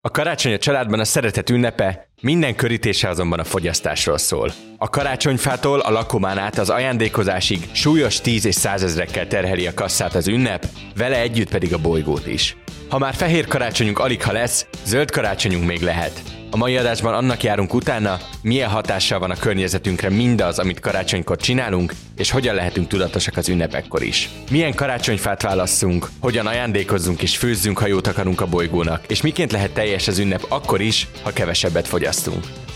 A 0.00 0.10
karácsony 0.10 0.52
a 0.52 0.58
családban 0.58 1.00
a 1.00 1.04
szeretet 1.04 1.50
ünnepe, 1.50 2.07
minden 2.20 2.54
körítése 2.54 3.08
azonban 3.08 3.38
a 3.38 3.44
fogyasztásról 3.44 4.18
szól. 4.18 4.52
A 4.78 4.88
karácsonyfától 4.88 5.80
a 5.80 5.90
lakomán 5.90 6.38
át 6.38 6.58
az 6.58 6.70
ajándékozásig 6.70 7.68
súlyos 7.72 8.20
tíz 8.20 8.44
és 8.44 8.54
százezrekkel 8.54 9.26
terheli 9.26 9.66
a 9.66 9.74
kasszát 9.74 10.14
az 10.14 10.28
ünnep, 10.28 10.66
vele 10.96 11.20
együtt 11.20 11.50
pedig 11.50 11.74
a 11.74 11.78
bolygót 11.78 12.26
is. 12.26 12.56
Ha 12.88 12.98
már 12.98 13.14
fehér 13.14 13.46
karácsonyunk 13.46 13.98
alig 13.98 14.22
ha 14.22 14.32
lesz, 14.32 14.66
zöld 14.84 15.10
karácsonyunk 15.10 15.66
még 15.66 15.80
lehet. 15.80 16.22
A 16.50 16.56
mai 16.56 16.76
adásban 16.76 17.14
annak 17.14 17.42
járunk 17.42 17.74
utána, 17.74 18.18
milyen 18.42 18.68
hatással 18.68 19.18
van 19.18 19.30
a 19.30 19.36
környezetünkre 19.36 20.10
mindaz, 20.10 20.58
amit 20.58 20.80
karácsonykor 20.80 21.36
csinálunk, 21.36 21.92
és 22.16 22.30
hogyan 22.30 22.54
lehetünk 22.54 22.88
tudatosak 22.88 23.36
az 23.36 23.48
ünnepekkor 23.48 24.02
is. 24.02 24.28
Milyen 24.50 24.74
karácsonyfát 24.74 25.42
válasszunk, 25.42 26.10
hogyan 26.20 26.46
ajándékozzunk 26.46 27.22
és 27.22 27.36
főzzünk, 27.36 27.78
ha 27.78 27.86
jót 27.86 28.06
akarunk 28.06 28.40
a 28.40 28.46
bolygónak, 28.46 29.04
és 29.08 29.20
miként 29.20 29.52
lehet 29.52 29.70
teljes 29.70 30.08
az 30.08 30.18
ünnep 30.18 30.44
akkor 30.48 30.80
is, 30.80 31.06
ha 31.22 31.32
kevesebbet 31.32 31.88
fogyasztunk. 31.88 32.07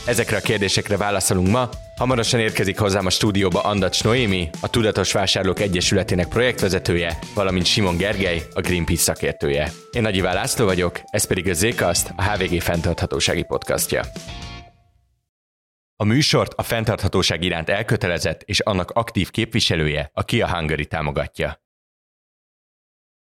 Ezekre 0.07 0.37
a 0.37 0.41
kérdésekre 0.41 0.97
válaszolunk 0.97 1.49
ma, 1.49 1.69
Hamarosan 1.97 2.41
érkezik 2.41 2.79
hozzám 2.79 3.07
a 3.07 3.11
stúdióba 3.11 3.61
Andacs 3.61 4.05
Noémi, 4.05 4.51
a 4.61 4.71
Tudatos 4.71 5.13
Vásárlók 5.13 5.61
Egyesületének 5.61 6.29
projektvezetője, 6.29 7.19
valamint 7.35 7.67
Simon 7.67 7.97
Gergely, 7.97 8.43
a 8.55 8.61
Greenpeace 8.61 9.03
szakértője. 9.03 9.73
Én 9.91 10.03
Nagy 10.03 10.17
Iván 10.17 10.35
László 10.35 10.65
vagyok, 10.65 11.01
ez 11.05 11.25
pedig 11.25 11.49
a 11.49 11.53
Zcast, 11.53 12.13
a 12.17 12.23
HVG 12.23 12.61
fenntarthatósági 12.61 13.43
podcastja. 13.43 14.03
A 15.97 16.05
műsort 16.05 16.55
a 16.55 16.62
fenntarthatóság 16.62 17.43
iránt 17.43 17.69
elkötelezett 17.69 18.43
és 18.43 18.61
annak 18.61 18.91
aktív 18.91 19.31
képviselője, 19.31 20.11
a 20.12 20.25
Kia 20.25 20.55
Hungary 20.55 20.87
támogatja. 20.87 21.62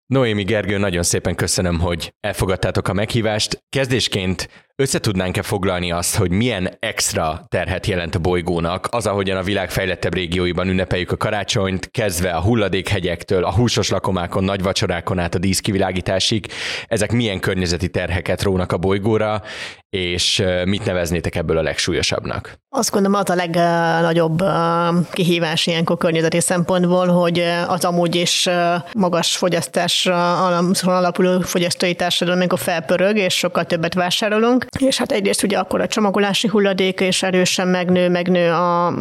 Noémi 0.06 0.42
Gergő, 0.42 0.78
nagyon 0.78 1.02
szépen 1.02 1.34
köszönöm, 1.34 1.80
hogy 1.80 2.15
elfogadtátok 2.20 2.88
a 2.88 2.92
meghívást. 2.92 3.65
Kezdésként 3.68 4.65
összetudnánk-e 4.76 5.42
foglalni 5.42 5.90
azt, 5.90 6.16
hogy 6.16 6.30
milyen 6.30 6.70
extra 6.78 7.44
terhet 7.48 7.87
jelent 7.87 8.14
a 8.14 8.18
bolygónak, 8.18 8.88
az, 8.90 9.06
ahogyan 9.06 9.37
a 9.37 9.42
világ 9.42 9.70
fejlettebb 9.70 10.14
régióiban 10.14 10.68
ünnepeljük 10.68 11.10
a 11.10 11.16
karácsonyt, 11.16 11.90
kezdve 11.90 12.30
a 12.30 12.40
hulladékhegyektől, 12.40 13.45
a 13.45 13.52
húsos 13.52 13.90
lakomákon, 13.90 14.45
nagy 14.45 14.62
vacsorákon 14.62 15.18
át 15.18 15.34
a 15.34 15.38
díszkivilágításig, 15.38 16.46
ezek 16.88 17.12
milyen 17.12 17.40
környezeti 17.40 17.88
terheket 17.88 18.42
rónak 18.42 18.73
a 18.73 18.76
bolygóra, 18.76 19.42
és 19.90 20.42
mit 20.64 20.84
neveznétek 20.84 21.34
ebből 21.34 21.58
a 21.58 21.62
legsúlyosabbbbnak? 21.62 22.58
Azt 22.68 22.90
gondolom, 22.90 23.20
az 23.20 23.30
a 23.30 23.34
legnagyobb 23.34 24.42
kihívás 25.12 25.66
ilyenkor 25.66 25.96
környezeti 25.96 26.40
szempontból, 26.40 27.06
hogy 27.06 27.38
az 27.68 27.84
amúgy 27.84 28.14
is 28.14 28.48
magas 28.92 29.36
fogyasztásra 29.36 30.46
alapuló 30.82 31.40
fogyasztói 31.40 31.95
társadalom, 31.95 32.40
amikor 32.40 32.58
felpörög, 32.58 33.16
és 33.16 33.34
sokkal 33.34 33.64
többet 33.64 33.95
vásárolunk, 33.95 34.65
és 34.78 34.98
hát 34.98 35.12
egyrészt 35.12 35.42
ugye 35.42 35.59
akkor 35.59 35.80
a 35.80 35.86
csomagolási 35.86 36.48
hulladék 36.48 37.00
és 37.00 37.22
erősen 37.22 37.68
megnő, 37.68 38.09
megnő 38.09 38.52
a 38.52 38.95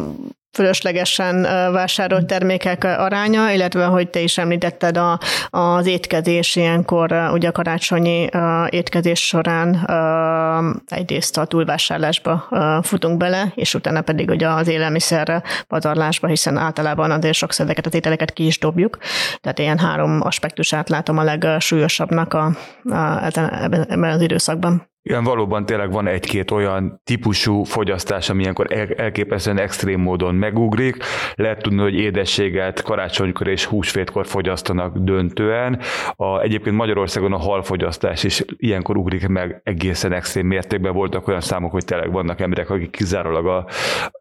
fölöslegesen 0.56 1.42
vásárolt 1.72 2.26
termékek 2.26 2.84
aránya, 2.84 3.52
illetve, 3.52 3.86
hogy 3.86 4.10
te 4.10 4.20
is 4.20 4.38
említetted, 4.38 4.98
a, 4.98 5.20
az 5.50 5.86
étkezés 5.86 6.56
ilyenkor, 6.56 7.30
ugye 7.34 7.48
a 7.48 7.52
karácsonyi 7.52 8.30
étkezés 8.70 9.28
során 9.28 9.90
egyrészt 10.88 11.38
a 11.38 11.46
túlvásárlásba 11.46 12.48
futunk 12.82 13.18
bele, 13.18 13.52
és 13.56 13.74
utána 13.74 14.02
pedig 14.02 14.30
ugye 14.30 14.48
az 14.50 14.68
élelmiszer 14.68 15.44
pazarlásba, 15.68 16.28
hiszen 16.28 16.58
általában 16.58 17.12
azért 17.12 17.34
sokszor 17.34 17.66
ezeket 17.66 17.86
az 17.86 17.94
ételeket 17.94 18.34
ki 18.34 18.46
is 18.46 18.60
dobjuk. 18.60 18.98
Tehát 19.42 19.60
ilyen 19.60 19.80
három 19.80 20.22
aspektusát 20.22 20.90
látom 20.90 21.18
a 21.18 21.24
legsúlyosabbnak 21.24 22.34
a, 22.34 22.46
a, 22.84 23.26
ebben 23.90 24.04
az 24.04 24.22
időszakban. 24.22 24.94
Igen, 25.10 25.24
valóban 25.24 25.66
tényleg 25.66 25.92
van 25.92 26.08
egy-két 26.08 26.52
olyan 26.52 27.02
típusú 27.04 27.64
fogyasztás, 27.64 28.30
ami 28.30 28.42
ilyenkor 28.42 28.68
elképesztően 28.98 29.58
extrém 29.58 30.00
módon 30.00 30.36
megugrik. 30.36 30.98
Lehet 31.36 31.62
tudni, 31.62 31.82
hogy 31.82 31.94
édességet 31.94 32.82
karácsonykor 32.82 33.48
és 33.48 33.66
húsvétkor 33.66 34.28
fogyasztanak 34.28 34.98
döntően. 34.98 35.80
A, 36.16 36.40
egyébként 36.40 36.76
Magyarországon 36.76 37.34
a 37.34 37.38
halfogyasztás 37.38 38.24
is 38.24 38.44
ilyenkor 38.58 38.98
ugrik 38.98 39.28
meg 39.28 39.62
egészen 39.64 40.12
extrém 40.14 40.48
mértékben. 40.48 40.94
Voltak 40.94 41.28
olyan 41.28 41.42
számok, 41.42 41.72
hogy 41.72 41.86
tényleg 41.86 42.12
vannak 42.12 42.40
emberek, 42.42 42.70
akik 42.70 42.92
kizárólag 42.92 43.48
a, 43.48 43.68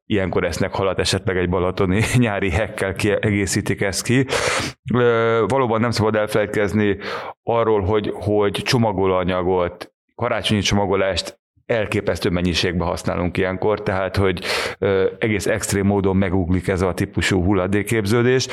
ilyenkor 0.06 0.44
esznek 0.44 0.74
halat, 0.74 0.98
esetleg 0.98 1.36
egy 1.36 1.48
balatoni 1.48 2.02
nyári 2.16 2.50
hekkel 2.50 2.94
kiegészítik 2.94 3.80
ezt 3.80 4.02
ki. 4.02 4.26
Valóban 5.46 5.80
nem 5.80 5.90
szabad 5.90 6.14
elfelejtkezni 6.14 6.96
arról, 7.42 7.80
hogy, 7.80 8.10
hogy 8.14 8.52
csomagolóanyagot 8.52 9.93
karácsonyi 10.14 10.60
csomagolást 10.60 11.42
elképesztő 11.66 12.30
mennyiségben 12.30 12.86
használunk 12.86 13.36
ilyenkor, 13.36 13.82
tehát 13.82 14.16
hogy 14.16 14.44
ö, 14.78 15.10
egész 15.18 15.46
extrém 15.46 15.86
módon 15.86 16.16
meguglik 16.16 16.68
ez 16.68 16.82
a 16.82 16.94
típusú 16.94 17.44
hulladékképződés. 17.44 18.46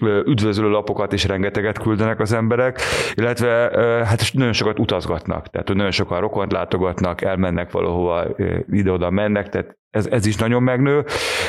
Ö, 0.00 0.22
üdvözlő 0.26 0.68
lapokat 0.68 1.12
is 1.12 1.24
rengeteget 1.24 1.78
küldenek 1.78 2.20
az 2.20 2.32
emberek, 2.32 2.80
illetve 3.14 3.70
ö, 3.72 4.02
hát 4.04 4.30
nagyon 4.32 4.52
sokat 4.52 4.78
utazgatnak, 4.78 5.50
tehát 5.50 5.66
hogy 5.66 5.76
nagyon 5.76 5.90
sokan 5.90 6.20
rokont 6.20 6.52
látogatnak, 6.52 7.22
elmennek 7.22 7.70
valahova, 7.70 8.26
ide-oda 8.70 9.10
mennek, 9.10 9.48
tehát 9.48 9.76
ez, 9.96 10.06
ez 10.10 10.26
is 10.26 10.36
nagyon 10.36 10.62
megnő, 10.62 11.04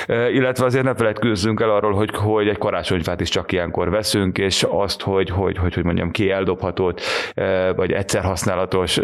illetve 0.07 0.65
azért 0.65 0.83
ne 0.83 0.95
feledkezzünk 0.95 1.59
el 1.59 1.69
arról, 1.69 1.93
hogy, 1.93 2.09
hogy 2.13 2.47
egy 2.47 2.57
karácsonyfát 2.57 3.21
is 3.21 3.29
csak 3.29 3.51
ilyenkor 3.51 3.89
veszünk, 3.89 4.37
és 4.37 4.65
azt, 4.69 5.01
hogy, 5.01 5.29
hogy, 5.29 5.57
hogy, 5.57 5.73
hogy 5.73 5.83
mondjam, 5.83 6.11
ki 6.11 6.31
eldobhatót, 6.31 7.01
vagy 7.75 7.91
egyszer 7.91 8.23
használatos, 8.23 8.99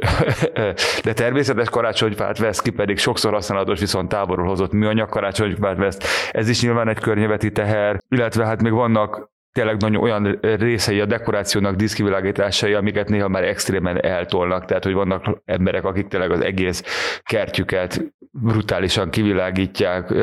de 1.06 1.14
természetes 1.14 1.70
karácsonyfát 1.70 2.38
vesz 2.38 2.62
ki, 2.62 2.70
pedig 2.70 2.98
sokszor 2.98 3.34
használatos, 3.34 3.80
viszont 3.80 4.10
távolról 4.10 4.48
hozott 4.48 4.72
műanyag 4.72 5.10
karácsonyfát 5.10 5.78
vesz. 5.78 6.30
Ez 6.32 6.50
is 6.50 6.62
nyilván 6.62 6.88
egy 6.88 7.00
környezeti 7.00 7.52
teher, 7.52 8.04
illetve 8.10 8.46
hát 8.46 8.62
még 8.62 8.72
vannak 8.72 9.32
tényleg 9.54 9.82
nagyon 9.82 10.02
olyan 10.02 10.40
részei 10.42 11.00
a 11.00 11.06
dekorációnak, 11.06 11.76
diszkivilágításai, 11.76 12.74
amiket 12.74 13.10
néha 13.10 13.28
már 13.28 13.44
extrémen 13.44 14.04
eltolnak, 14.04 14.66
tehát 14.66 14.84
hogy 14.84 14.94
vannak 14.94 15.42
emberek, 15.46 15.84
akik 15.84 16.08
tényleg 16.08 16.32
az 16.32 16.42
egész 16.42 16.84
kertjüket 17.24 18.02
brutálisan 18.42 19.10
kivilágítják, 19.10 20.14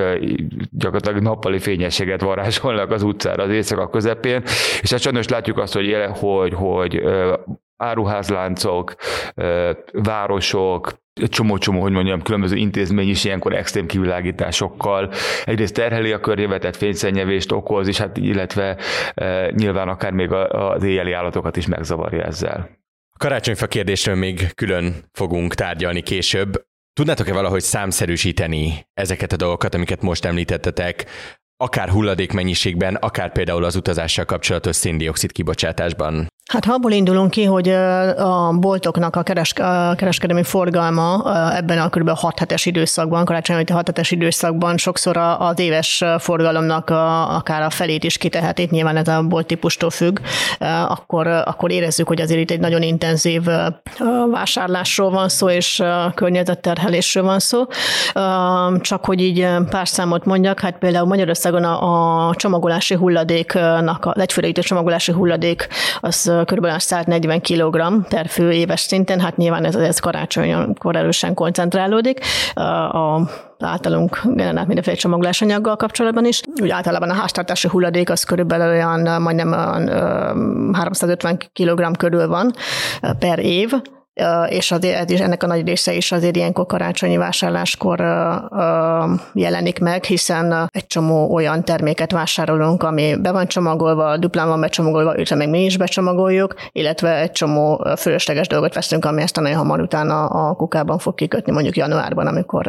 gyakorlatilag 0.71 1.23
nappali 1.23 1.59
fényességet 1.59 2.21
varázsolnak 2.21 2.91
az 2.91 3.03
utcára 3.03 3.43
az 3.43 3.51
éjszaka 3.51 3.89
közepén, 3.89 4.43
és 4.81 4.91
hát 4.91 5.01
sajnos 5.01 5.29
látjuk 5.29 5.59
azt, 5.59 5.73
hogy, 5.73 5.97
hogy, 6.19 6.55
hogy 6.55 7.03
áruházláncok, 7.77 8.95
városok, 9.93 10.99
csomó-csomó, 11.29 11.81
hogy 11.81 11.93
mondjam, 11.93 12.23
különböző 12.23 12.57
intézmény 12.57 13.09
is 13.09 13.25
ilyenkor 13.25 13.55
extrém 13.55 13.87
kivilágításokkal 13.87 15.13
egyrészt 15.45 15.75
terheli 15.75 16.13
a 16.13 16.21
környezetet, 16.21 16.77
fényszennyevést 16.77 17.53
okoz, 17.53 17.89
és 17.89 17.99
hát 17.99 18.17
illetve 18.17 18.77
nyilván 19.51 19.89
akár 19.89 20.13
még 20.13 20.33
az 20.33 20.83
éjjeli 20.83 21.13
állatokat 21.13 21.57
is 21.57 21.67
megzavarja 21.67 22.23
ezzel. 22.23 22.79
Karácsonyfa 23.19 23.67
kérdésről 23.67 24.15
még 24.15 24.55
külön 24.55 24.95
fogunk 25.13 25.55
tárgyalni 25.55 26.03
később. 26.03 26.69
Tudnátok-e 27.01 27.33
valahogy 27.33 27.63
számszerűsíteni 27.63 28.87
ezeket 28.95 29.33
a 29.33 29.37
dolgokat, 29.37 29.75
amiket 29.75 30.03
most 30.03 30.25
említettetek, 30.25 31.07
akár 31.57 31.89
hulladék 31.89 32.33
mennyiségben, 32.33 32.95
akár 32.95 33.33
például 33.33 33.65
az 33.65 33.77
utazással 33.77 34.25
kapcsolatos 34.25 34.77
széndiokszid 34.77 35.33
kibocsátásban? 35.33 36.27
Hát 36.51 36.65
ha 36.65 36.73
abból 36.73 36.93
indulunk 36.93 37.31
ki, 37.31 37.45
hogy 37.45 37.69
a 37.69 38.53
boltoknak 38.53 39.17
a, 39.17 39.23
keres, 39.23 39.53
a 39.53 39.95
kereskedelmi 39.95 40.43
forgalma 40.43 41.23
ebben 41.57 41.79
a 41.79 41.89
kb. 41.89 42.09
6 42.09 42.39
hetes 42.39 42.67
időszakban, 42.67 43.25
karácsonyi 43.25 43.65
6 43.73 43.87
hetes 43.87 44.11
időszakban 44.11 44.77
sokszor 44.77 45.17
az 45.17 45.59
éves 45.59 46.05
forgalomnak 46.19 46.91
a, 46.91 47.37
akár 47.37 47.63
a 47.63 47.71
felét 47.71 48.05
is 48.05 48.17
kitehetik, 48.17 48.71
nyilván 48.71 48.97
ez 48.97 49.09
a 49.09 49.23
bolt 49.23 49.47
típustól 49.47 49.91
függ, 49.91 50.19
akkor, 50.89 51.27
akkor 51.27 51.71
érezzük, 51.71 52.09
hogy 52.09 52.21
azért 52.21 52.41
itt 52.41 52.51
egy 52.51 52.61
nagyon 52.61 52.83
intenzív 52.83 53.43
vásárlásról 54.31 55.11
van 55.11 55.29
szó, 55.29 55.51
és 55.51 55.83
környezetterhelésről 56.15 57.25
van 57.25 57.39
szó. 57.39 57.65
Csak 58.81 59.05
hogy 59.05 59.21
így 59.21 59.49
pár 59.71 59.89
számot 59.89 60.25
mondjak, 60.25 60.61
hát 60.61 60.79
például 60.79 61.07
Magyarországon 61.07 61.65
a, 61.65 62.29
a 62.29 62.35
csomagolási 62.35 62.95
hulladéknak, 62.95 64.07
az 64.07 64.21
egyfőre 64.21 64.53
csomagolási 64.53 65.13
hulladék 65.13 65.69
az 66.01 66.40
kb. 66.45 66.67
140 66.79 67.41
kg 67.41 68.07
per 68.09 68.27
fő 68.29 68.53
éves 68.53 68.81
szinten, 68.81 69.21
hát 69.21 69.37
nyilván 69.37 69.65
ez, 69.65 69.75
ez 69.75 69.99
karácsonykor 69.99 70.97
erősen 70.97 71.35
koncentrálódik. 71.35 72.21
A 72.93 73.21
általunk 73.59 74.21
generált 74.25 74.67
mindenféle 74.67 74.97
csomagolásanyaggal 74.97 75.77
kapcsolatban 75.77 76.25
is. 76.25 76.43
Úgy 76.63 76.71
általában 76.71 77.11
a 77.11 77.15
háztartási 77.15 77.69
hulladék 77.69 78.11
az 78.11 78.25
körülbelül 78.25 78.69
olyan 78.69 79.23
majdnem 79.23 79.53
olyan 79.53 79.89
350 80.75 81.39
kg 81.53 81.97
körül 81.97 82.29
van 82.29 82.53
per 83.19 83.39
év, 83.39 83.73
és 84.49 84.71
azért, 84.71 85.11
és 85.11 85.21
ennek 85.21 85.43
a 85.43 85.47
nagy 85.47 85.67
része 85.67 85.93
is 85.93 86.13
azért 86.13 86.37
ilyenkor 86.37 86.67
karácsonyi 86.67 87.17
vásárláskor 87.17 88.01
jelenik 89.33 89.79
meg, 89.79 90.05
hiszen 90.05 90.69
egy 90.73 90.87
csomó 90.87 91.35
olyan 91.35 91.65
terméket 91.65 92.13
vásárolunk, 92.13 92.83
ami 92.83 93.17
be 93.21 93.33
van 93.33 93.47
csomagolva, 93.47 94.17
duplán 94.17 94.49
van 94.49 94.61
becsomagolva, 94.61 95.15
illetve 95.15 95.37
meg 95.37 95.49
mi 95.49 95.65
is 95.65 95.77
becsomagoljuk, 95.77 96.55
illetve 96.73 97.21
egy 97.21 97.33
csomó 97.33 97.87
fölösleges 97.97 98.47
dolgot 98.47 98.75
veszünk, 98.75 99.05
ami 99.05 99.23
ezt 99.23 99.37
nagyon 99.37 99.57
hamar 99.57 99.81
utána 99.81 100.27
a 100.27 100.55
kukában 100.55 100.99
fog 100.99 101.15
kikötni, 101.15 101.53
mondjuk 101.53 101.77
januárban, 101.77 102.27
amikor 102.27 102.67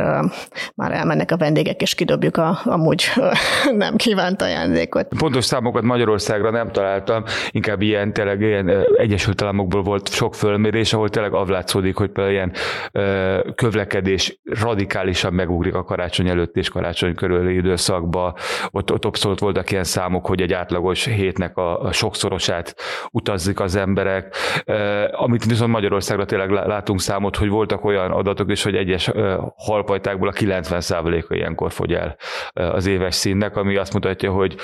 már 0.75 0.91
elmennek 0.91 1.31
a 1.31 1.37
vendégek, 1.37 1.81
és 1.81 1.95
kidobjuk 1.95 2.37
a 2.37 2.59
amúgy 2.63 3.05
nem 3.83 3.95
kívánt 3.95 4.41
ajándékot. 4.41 5.07
Pontos 5.17 5.45
számokat 5.45 5.83
Magyarországra 5.83 6.51
nem 6.51 6.71
találtam, 6.71 7.23
inkább 7.51 7.81
ilyen, 7.81 8.13
tényleg 8.13 8.41
ilyen 8.41 8.71
Egyesült 8.97 9.41
Államokból 9.41 9.81
volt 9.81 10.09
sok 10.09 10.35
fölmérés, 10.35 10.93
ahol 10.93 11.09
tényleg 11.09 11.33
avlátszódik, 11.41 11.95
hogy 11.95 12.09
például 12.09 12.35
ilyen 12.35 12.51
kövlekedés 13.55 14.39
radikálisan 14.43 15.33
megugrik 15.33 15.75
a 15.75 15.83
karácsony 15.83 16.27
előtt 16.27 16.57
és 16.57 16.69
karácsony 16.69 17.15
körüli 17.15 17.55
időszakba. 17.55 18.35
Ott, 18.71 18.91
ott 18.91 19.05
abszolút 19.05 19.39
voltak 19.39 19.71
ilyen 19.71 19.83
számok, 19.83 20.25
hogy 20.25 20.41
egy 20.41 20.53
átlagos 20.53 21.05
hétnek 21.05 21.57
a, 21.57 21.81
a 21.81 21.91
sokszorosát 21.91 22.75
utazzik 23.11 23.59
az 23.59 23.75
emberek, 23.75 24.35
amit 25.11 25.45
viszont 25.45 25.71
Magyarországra 25.71 26.25
tényleg 26.25 26.49
látunk 26.49 26.99
számot, 26.99 27.35
hogy 27.35 27.49
voltak 27.49 27.85
olyan 27.85 28.11
adatok 28.11 28.51
is, 28.51 28.63
hogy 28.63 28.75
egyes 28.75 29.11
halpajtákból 29.55 30.27
a 30.27 30.31
90%-a 30.31 31.33
ilyenkor 31.33 31.71
fogy 31.71 31.93
el 31.93 32.15
az 32.53 32.85
éves 32.85 33.15
színnek, 33.15 33.55
ami 33.55 33.75
azt 33.75 33.93
mutatja, 33.93 34.31
hogy, 34.31 34.55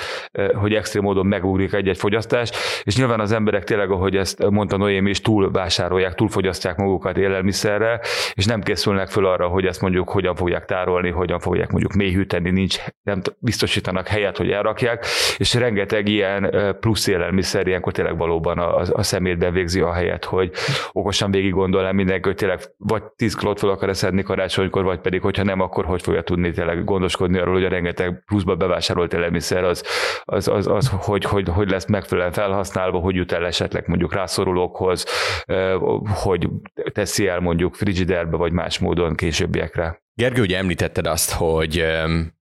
hogy 0.54 0.74
extrém 0.74 1.02
módon 1.02 1.26
megugrik 1.26 1.72
egy-egy 1.72 1.98
fogyasztás, 1.98 2.50
és 2.82 2.96
nyilván 2.96 3.20
az 3.20 3.32
emberek 3.32 3.64
tényleg, 3.64 3.90
ahogy 3.90 4.16
ezt 4.16 4.50
mondta 4.50 4.76
Noém 4.76 5.06
is, 5.06 5.20
túl 5.20 5.50
vásárolják, 5.50 6.14
túlfogyasztják 6.68 6.76
magukat 6.76 7.16
élelmiszerre, 7.16 8.00
és 8.34 8.44
nem 8.44 8.60
készülnek 8.60 9.08
föl 9.08 9.26
arra, 9.26 9.46
hogy 9.46 9.66
ezt 9.66 9.80
mondjuk 9.80 10.08
hogyan 10.08 10.34
fogják 10.34 10.64
tárolni, 10.64 11.10
hogyan 11.10 11.38
fogják 11.38 11.70
mondjuk 11.70 11.92
mélyhűteni, 11.92 12.50
nincs, 12.50 12.78
nem 13.02 13.20
biztosítanak 13.38 14.06
helyet, 14.06 14.36
hogy 14.36 14.50
elrakják, 14.50 15.06
és 15.36 15.54
rengeteg 15.54 16.08
ilyen 16.08 16.50
plusz 16.80 17.06
élelmiszer 17.06 17.66
ilyenkor 17.66 17.92
tényleg 17.92 18.16
valóban 18.16 18.58
a, 18.58 18.78
a 18.92 19.02
szemétben 19.02 19.52
végzi 19.52 19.80
a 19.80 19.92
helyet, 19.92 20.24
hogy 20.24 20.50
okosan 20.92 21.30
végig 21.30 21.52
gondolom 21.52 21.94
mindenki, 21.94 22.28
hogy 22.28 22.36
tényleg 22.36 22.60
vagy 22.76 23.02
10 23.02 23.34
kilót 23.34 23.58
fel 23.58 23.70
akar 23.70 23.96
szedni 23.96 24.22
karácsonykor, 24.22 24.84
vagy 24.84 25.00
pedig, 25.00 25.20
hogyha 25.20 25.42
nem, 25.42 25.60
akkor 25.60 25.84
hogy 25.84 26.02
fogja 26.02 26.22
tudni 26.22 26.50
tényleg 26.50 26.84
gondoskodni 26.84 27.38
arról, 27.38 27.54
hogy 27.54 27.64
a 27.64 27.68
rengeteg 27.68 28.22
pluszba 28.26 28.54
bevásárolt 28.54 29.12
élelmiszer 29.12 29.64
az, 29.64 29.84
az, 30.24 30.48
az, 30.48 30.66
az 30.66 30.90
hogy, 31.00 31.24
hogy, 31.24 31.48
hogy 31.48 31.70
lesz 31.70 31.86
megfelelően 31.86 32.32
felhasználva, 32.32 32.98
hogy 32.98 33.14
jut 33.14 33.32
el 33.32 33.46
esetleg 33.46 33.84
mondjuk 33.86 34.14
rászorulókhoz, 34.14 35.04
hogy 36.04 36.47
teszi 36.92 37.26
el 37.26 37.40
mondjuk 37.40 37.74
frigiderbe, 37.74 38.36
vagy 38.36 38.52
más 38.52 38.78
módon 38.78 39.14
későbbiekre. 39.14 40.02
Gergő, 40.14 40.42
ugye 40.42 40.56
említetted 40.56 41.06
azt, 41.06 41.32
hogy 41.32 41.84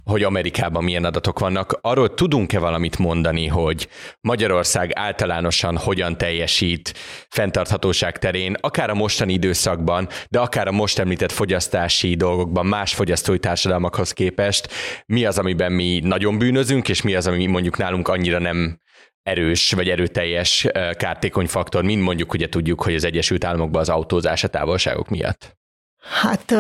hogy 0.09 0.23
Amerikában 0.23 0.83
milyen 0.83 1.05
adatok 1.05 1.39
vannak. 1.39 1.77
Arról 1.81 2.13
tudunk-e 2.13 2.59
valamit 2.59 2.97
mondani, 2.97 3.47
hogy 3.47 3.87
Magyarország 4.21 4.91
általánosan 4.93 5.77
hogyan 5.77 6.17
teljesít 6.17 6.93
fenntarthatóság 7.29 8.17
terén, 8.17 8.55
akár 8.59 8.89
a 8.89 8.93
mostani 8.93 9.33
időszakban, 9.33 10.07
de 10.29 10.39
akár 10.39 10.67
a 10.67 10.71
most 10.71 10.99
említett 10.99 11.31
fogyasztási 11.31 12.15
dolgokban 12.15 12.65
más 12.65 12.93
fogyasztói 12.93 13.39
társadalmakhoz 13.39 14.11
képest, 14.11 14.67
mi 15.05 15.25
az, 15.25 15.37
amiben 15.37 15.71
mi 15.71 15.99
nagyon 16.03 16.37
bűnözünk, 16.37 16.89
és 16.89 17.01
mi 17.01 17.15
az, 17.15 17.27
ami 17.27 17.45
mondjuk 17.45 17.77
nálunk 17.77 18.07
annyira 18.07 18.39
nem 18.39 18.79
erős 19.24 19.71
vagy 19.71 19.89
erőteljes 19.89 20.68
kártékony 20.92 21.48
faktor, 21.48 21.83
mint 21.83 22.01
mondjuk 22.01 22.33
ugye 22.33 22.50
tudjuk, 22.50 22.81
hogy 22.81 22.95
az 22.95 23.04
Egyesült 23.04 23.44
Államokban 23.44 23.81
az 23.81 23.89
autózás 23.89 24.44
a 24.44 24.48
távolságok 24.48 25.10
miatt. 25.10 25.58
Hát 26.01 26.53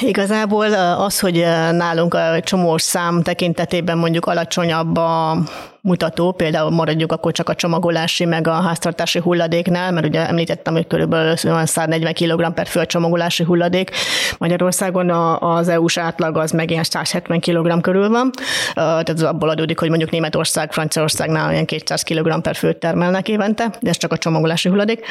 igazából 0.00 0.72
az, 0.74 1.20
hogy 1.20 1.46
nálunk 1.70 2.14
a 2.14 2.40
csomós 2.40 2.82
szám 2.82 3.22
tekintetében 3.22 3.98
mondjuk 3.98 4.26
alacsonyabb 4.26 4.96
a 4.96 5.36
mutató, 5.80 6.32
például 6.32 6.70
maradjuk 6.70 7.12
akkor 7.12 7.32
csak 7.32 7.48
a 7.48 7.54
csomagolási 7.54 8.24
meg 8.24 8.46
a 8.46 8.52
háztartási 8.52 9.18
hulladéknál, 9.18 9.92
mert 9.92 10.06
ugye 10.06 10.28
említettem, 10.28 10.72
hogy 10.72 10.86
körülbelül 10.86 11.36
140 11.36 12.12
kg 12.12 12.52
per 12.54 12.66
fő 12.66 12.86
csomagolási 12.86 13.44
hulladék. 13.44 13.90
Magyarországon 14.38 15.10
az 15.40 15.68
EU-s 15.68 15.96
átlag 15.96 16.36
az 16.36 16.50
meg 16.50 16.70
ilyen 16.70 16.84
170 16.84 17.40
kg 17.40 17.80
körül 17.80 18.08
van, 18.08 18.30
tehát 18.74 19.08
az 19.08 19.22
abból 19.22 19.48
adódik, 19.48 19.78
hogy 19.78 19.88
mondjuk 19.88 20.10
Németország, 20.10 20.72
Franciaországnál 20.72 21.48
olyan 21.48 21.64
200 21.64 22.02
kg 22.02 22.40
per 22.40 22.56
főt 22.56 22.76
termelnek 22.76 23.28
évente, 23.28 23.76
de 23.80 23.88
ez 23.88 23.96
csak 23.96 24.12
a 24.12 24.18
csomagolási 24.18 24.68
hulladék. 24.68 25.06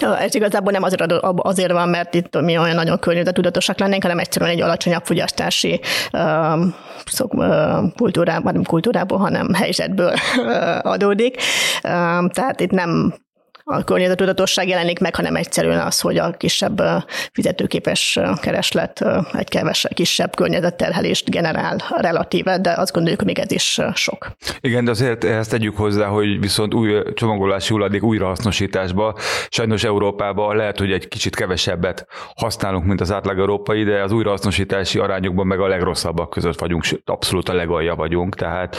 Ez 0.00 0.34
igazából 0.34 0.72
nem 0.72 0.82
azért, 0.82 1.12
azért 1.36 1.72
van, 1.72 1.88
mert 1.88 2.14
itt 2.14 2.40
mi 2.40 2.58
olyan 2.58 2.74
nagyon 2.74 2.98
környezetudatosak 2.98 3.78
lennénk, 3.78 4.02
hanem 4.02 4.18
egyszerűen 4.18 4.50
egy 4.50 4.60
alacsonyabb 4.62 5.04
fogyasztási 5.04 5.80
uh, 6.12 6.64
szok, 7.04 7.34
uh, 7.34 7.92
kultúrában, 7.96 8.52
nem 8.52 8.62
kultúrából, 8.62 9.18
hanem 9.18 9.54
helyzetből 9.54 10.12
adódik. 10.82 11.36
Uh, 11.36 12.28
tehát 12.28 12.60
itt 12.60 12.70
nem 12.70 13.14
a 13.68 13.84
környezetudatosság 13.84 14.68
jelenik 14.68 14.98
meg, 14.98 15.14
hanem 15.14 15.36
egyszerűen 15.36 15.80
az, 15.80 16.00
hogy 16.00 16.18
a 16.18 16.30
kisebb 16.30 16.82
fizetőképes 17.32 18.18
kereslet 18.40 19.04
egy 19.32 19.48
kevesebb, 19.48 19.92
kisebb 19.92 20.36
környezetterhelést 20.36 21.30
generál 21.30 21.76
relatíve, 21.96 22.58
de 22.58 22.74
azt 22.76 22.92
gondoljuk, 22.92 23.22
még 23.22 23.38
ez 23.38 23.50
is 23.50 23.80
sok. 23.94 24.30
Igen, 24.60 24.84
de 24.84 24.90
azért 24.90 25.24
ezt 25.24 25.50
tegyük 25.50 25.76
hozzá, 25.76 26.06
hogy 26.06 26.40
viszont 26.40 26.74
új 26.74 27.02
csomagolási 27.14 27.72
hulladék 27.72 28.02
újrahasznosításba, 28.02 29.14
sajnos 29.48 29.84
Európában 29.84 30.56
lehet, 30.56 30.78
hogy 30.78 30.92
egy 30.92 31.08
kicsit 31.08 31.36
kevesebbet 31.36 32.06
használunk, 32.34 32.84
mint 32.84 33.00
az 33.00 33.12
átlag 33.12 33.38
európai, 33.38 33.84
de 33.84 34.02
az 34.02 34.12
újrahasznosítási 34.12 34.98
arányokban 34.98 35.46
meg 35.46 35.60
a 35.60 35.66
legrosszabbak 35.66 36.30
között 36.30 36.58
vagyunk, 36.58 36.84
abszolút 37.04 37.48
a 37.48 37.54
legalja 37.54 37.94
vagyunk, 37.94 38.34
tehát 38.34 38.76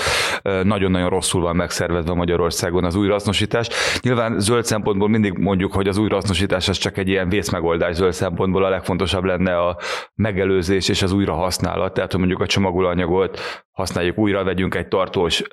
nagyon-nagyon 0.63 1.09
rosszul 1.09 1.41
van 1.41 1.55
megszervezve 1.55 2.13
Magyarországon 2.13 2.83
az 2.83 2.95
újrahasznosítás. 2.95 3.67
Nyilván 4.01 4.39
zöld 4.39 4.65
szempontból 4.77 5.09
mindig 5.09 5.37
mondjuk, 5.37 5.73
hogy 5.73 5.87
az 5.87 5.97
újrahasznosítás 5.97 6.67
az 6.67 6.77
csak 6.77 6.97
egy 6.97 7.07
ilyen 7.07 7.29
vészmegoldás 7.29 7.95
zöld 7.95 8.13
szempontból 8.13 8.65
a 8.65 8.69
legfontosabb 8.69 9.23
lenne 9.23 9.57
a 9.57 9.77
megelőzés 10.15 10.89
és 10.89 11.01
az 11.01 11.11
újrahasználat. 11.11 11.93
Tehát, 11.93 12.11
hogy 12.11 12.19
mondjuk 12.19 12.41
a 12.41 12.45
csomagolóanyagot 12.45 13.39
használjuk 13.77 14.17
újra, 14.17 14.43
vegyünk 14.43 14.75
egy 14.75 14.87
tartós 14.87 15.43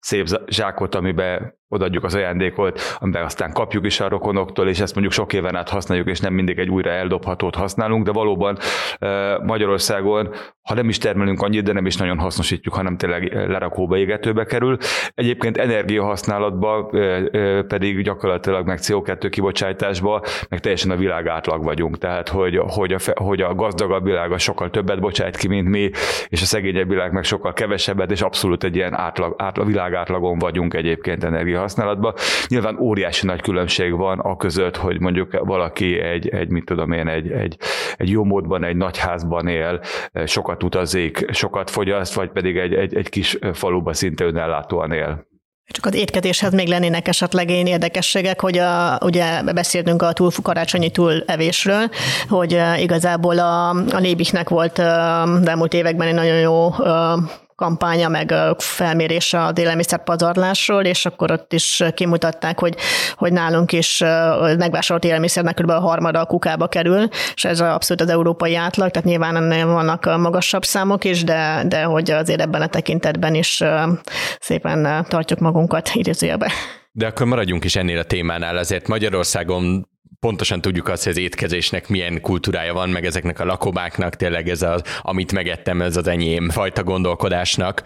szép 0.00 0.26
zsákot, 0.46 0.94
amiben 0.94 1.54
odaadjuk 1.68 2.04
az 2.04 2.14
ajándékot, 2.14 2.80
amiben 2.98 3.24
aztán 3.24 3.52
kapjuk 3.52 3.86
is 3.86 4.00
a 4.00 4.08
rokonoktól, 4.08 4.68
és 4.68 4.80
ezt 4.80 4.92
mondjuk 4.92 5.14
sok 5.14 5.32
éven 5.32 5.56
át 5.56 5.68
használjuk, 5.68 6.08
és 6.08 6.20
nem 6.20 6.34
mindig 6.34 6.58
egy 6.58 6.68
újra 6.68 6.90
eldobhatót 6.90 7.54
használunk, 7.54 8.04
de 8.04 8.12
valóban 8.12 8.58
Magyarországon, 9.42 10.34
ha 10.62 10.74
nem 10.74 10.88
is 10.88 10.98
termelünk 10.98 11.42
annyit, 11.42 11.64
de 11.64 11.72
nem 11.72 11.86
is 11.86 11.96
nagyon 11.96 12.18
hasznosítjuk, 12.18 12.74
hanem 12.74 12.96
tényleg 12.96 13.32
lerakóba, 13.48 13.96
égetőbe 13.96 14.44
kerül. 14.44 14.76
Egyébként 15.14 15.58
energiahasználatban 15.58 16.88
pedig 17.68 18.02
gyakorlatilag 18.02 18.66
meg 18.66 18.78
CO2 18.82 19.26
kibocsátásba, 19.30 20.22
meg 20.48 20.60
teljesen 20.60 20.90
a 20.90 20.96
világ 20.96 21.26
átlag 21.26 21.64
vagyunk. 21.64 21.98
Tehát, 21.98 22.28
hogy, 22.28 22.60
hogy, 22.66 22.92
a, 22.92 22.98
hogy 23.14 23.40
a 23.40 23.54
gazdagabb 23.54 24.04
világ 24.04 24.38
sokkal 24.38 24.70
többet 24.70 25.00
bocsájt 25.00 25.36
ki, 25.36 25.48
mint 25.48 25.68
mi, 25.68 25.90
és 26.28 26.42
a 26.42 26.44
szegényebb 26.44 26.88
világ 26.88 27.12
meg 27.12 27.24
sokkal 27.24 27.52
kevesebbet, 27.64 28.10
és 28.10 28.20
abszolút 28.20 28.64
egy 28.64 28.76
ilyen 28.76 28.94
átlag, 28.94 29.34
átlag 29.38 29.66
világ 29.66 29.94
átlagon 29.94 30.38
vagyunk 30.38 30.74
egyébként 30.74 31.24
energiahasználatban. 31.24 32.14
Nyilván 32.48 32.78
óriási 32.78 33.26
nagy 33.26 33.40
különbség 33.40 33.92
van 33.92 34.18
a 34.18 34.36
között, 34.36 34.76
hogy 34.76 35.00
mondjuk 35.00 35.38
valaki 35.44 35.98
egy, 35.98 36.28
egy 36.28 36.48
mit 36.48 36.64
tudom 36.64 36.92
én, 36.92 37.08
egy, 37.08 37.30
egy, 37.30 37.56
egy 37.96 38.10
jó 38.10 38.24
módban, 38.24 38.64
egy 38.64 38.76
nagy 38.76 38.98
házban 38.98 39.48
él, 39.48 39.80
sokat 40.26 40.62
utazik, 40.62 41.26
sokat 41.32 41.70
fogyaszt, 41.70 42.14
vagy 42.14 42.30
pedig 42.30 42.56
egy, 42.56 42.74
egy, 42.74 42.94
egy 42.94 43.08
kis 43.08 43.38
faluba 43.52 43.92
szinte 43.92 44.24
önellátóan 44.24 44.92
él. 44.92 45.26
Csak 45.66 45.86
az 45.86 45.94
étkezéshez 45.94 46.52
még 46.52 46.68
lennének 46.68 47.08
esetleg 47.08 47.50
én 47.50 47.66
érdekességek, 47.66 48.40
hogy 48.40 48.58
a, 48.58 48.98
ugye 49.04 49.42
beszéltünk 49.42 50.02
a 50.02 50.12
túl, 50.12 50.30
karácsonyi 50.42 50.90
túlevésről, 50.90 51.90
hogy 52.28 52.60
igazából 52.76 53.38
a, 53.38 53.68
a 53.70 53.98
Lébiknek 53.98 54.48
volt 54.48 54.78
az 54.78 55.48
elmúlt 55.48 55.74
években 55.74 56.08
egy 56.08 56.14
nagyon 56.14 56.38
jó 56.38 56.70
kampánya, 57.56 58.08
meg 58.08 58.34
felmérése 58.58 59.42
az 59.42 59.58
élelmiszer 59.58 60.04
pazarlásról, 60.04 60.84
és 60.84 61.06
akkor 61.06 61.30
ott 61.30 61.52
is 61.52 61.82
kimutatták, 61.94 62.58
hogy, 62.58 62.74
hogy 63.16 63.32
nálunk 63.32 63.72
is 63.72 63.98
megvásárolt 64.58 65.04
élelmiszernek 65.04 65.54
kb. 65.54 65.70
a 65.70 65.80
harmada 65.80 66.20
a 66.20 66.26
kukába 66.26 66.68
kerül, 66.68 67.08
és 67.34 67.44
ez 67.44 67.60
abszolút 67.60 68.02
az 68.02 68.08
európai 68.08 68.54
átlag, 68.54 68.90
tehát 68.90 69.08
nyilván 69.08 69.36
ennél 69.36 69.66
vannak 69.66 70.04
magasabb 70.04 70.64
számok 70.64 71.04
is, 71.04 71.24
de, 71.24 71.62
de 71.66 71.82
hogy 71.82 72.10
azért 72.10 72.40
ebben 72.40 72.62
a 72.62 72.66
tekintetben 72.66 73.34
is 73.34 73.62
szépen 74.40 75.06
tartjuk 75.08 75.38
magunkat 75.38 75.90
idézőjelbe. 75.92 76.52
De 76.92 77.06
akkor 77.06 77.26
maradjunk 77.26 77.64
is 77.64 77.76
ennél 77.76 77.98
a 77.98 78.04
témánál, 78.04 78.56
azért 78.56 78.88
Magyarországon 78.88 79.88
pontosan 80.24 80.60
tudjuk 80.60 80.88
azt, 80.88 81.02
hogy 81.02 81.12
az 81.12 81.18
étkezésnek 81.18 81.88
milyen 81.88 82.20
kultúrája 82.20 82.72
van, 82.72 82.88
meg 82.88 83.04
ezeknek 83.04 83.40
a 83.40 83.44
lakobáknak, 83.44 84.16
tényleg 84.16 84.48
ez 84.48 84.62
az, 84.62 84.82
amit 85.00 85.32
megettem, 85.32 85.82
ez 85.82 85.96
az 85.96 86.06
enyém 86.06 86.50
fajta 86.50 86.82
gondolkodásnak. 86.82 87.82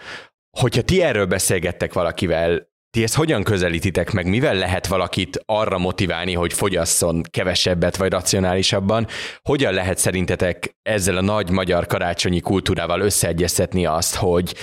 Hogyha 0.58 0.82
ti 0.82 1.02
erről 1.02 1.26
beszélgettek 1.26 1.92
valakivel, 1.92 2.66
Ti 2.90 3.02
ezt 3.02 3.14
hogyan 3.14 3.42
közelítitek 3.42 4.12
meg? 4.12 4.26
Mivel 4.26 4.54
lehet 4.54 4.86
valakit 4.86 5.42
arra 5.46 5.78
motiválni, 5.78 6.34
hogy 6.34 6.52
fogyasszon 6.52 7.22
kevesebbet 7.30 7.96
vagy 7.96 8.10
racionálisabban? 8.10 9.06
Hogyan 9.42 9.72
lehet 9.72 9.98
szerintetek 9.98 10.76
ezzel 10.82 11.16
a 11.16 11.20
nagy 11.20 11.50
magyar 11.50 11.86
karácsonyi 11.86 12.40
kultúrával 12.40 13.00
összeegyeztetni 13.00 13.86
azt, 13.86 14.14
hogy 14.14 14.54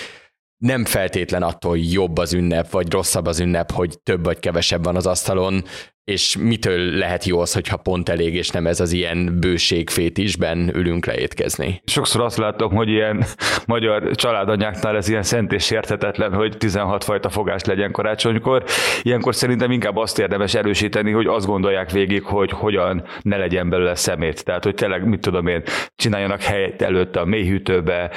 nem 0.57 0.85
feltétlen 0.85 1.43
attól 1.43 1.77
jobb 1.77 2.17
az 2.17 2.33
ünnep, 2.33 2.69
vagy 2.69 2.91
rosszabb 2.91 3.25
az 3.25 3.39
ünnep, 3.39 3.71
hogy 3.71 3.99
több 4.03 4.23
vagy 4.23 4.39
kevesebb 4.39 4.83
van 4.83 4.95
az 4.95 5.05
asztalon, 5.05 5.63
és 6.05 6.37
mitől 6.37 6.79
lehet 6.79 7.25
jó 7.25 7.39
az, 7.39 7.53
hogyha 7.53 7.77
pont 7.77 8.09
elég, 8.09 8.35
és 8.35 8.49
nem 8.49 8.67
ez 8.67 8.79
az 8.79 8.91
ilyen 8.91 9.37
bőségfétisben 9.39 10.71
ülünk 10.75 11.05
leétkezni? 11.05 11.81
Sokszor 11.85 12.21
azt 12.21 12.37
látom, 12.37 12.73
hogy 12.75 12.89
ilyen 12.89 13.23
magyar 13.65 14.15
családanyáknál 14.15 14.95
ez 14.95 15.09
ilyen 15.09 15.23
szent 15.23 15.51
és 15.51 15.71
érthetetlen, 15.71 16.33
hogy 16.33 16.57
16 16.57 17.03
fajta 17.03 17.29
fogás 17.29 17.63
legyen 17.63 17.91
karácsonykor. 17.91 18.63
Ilyenkor 19.01 19.35
szerintem 19.35 19.71
inkább 19.71 19.97
azt 19.97 20.19
érdemes 20.19 20.53
erősíteni, 20.53 21.11
hogy 21.11 21.25
azt 21.25 21.45
gondolják 21.45 21.91
végig, 21.91 22.23
hogy 22.23 22.51
hogyan 22.51 23.03
ne 23.21 23.37
legyen 23.37 23.69
belőle 23.69 23.95
szemét. 23.95 24.43
Tehát, 24.43 24.63
hogy 24.63 24.75
tényleg, 24.75 25.07
mit 25.07 25.21
tudom 25.21 25.47
én, 25.47 25.63
csináljanak 25.95 26.41
helyet 26.41 26.81
előtte 26.81 27.19
a 27.19 27.25
mélyhűtőbe, 27.25 28.11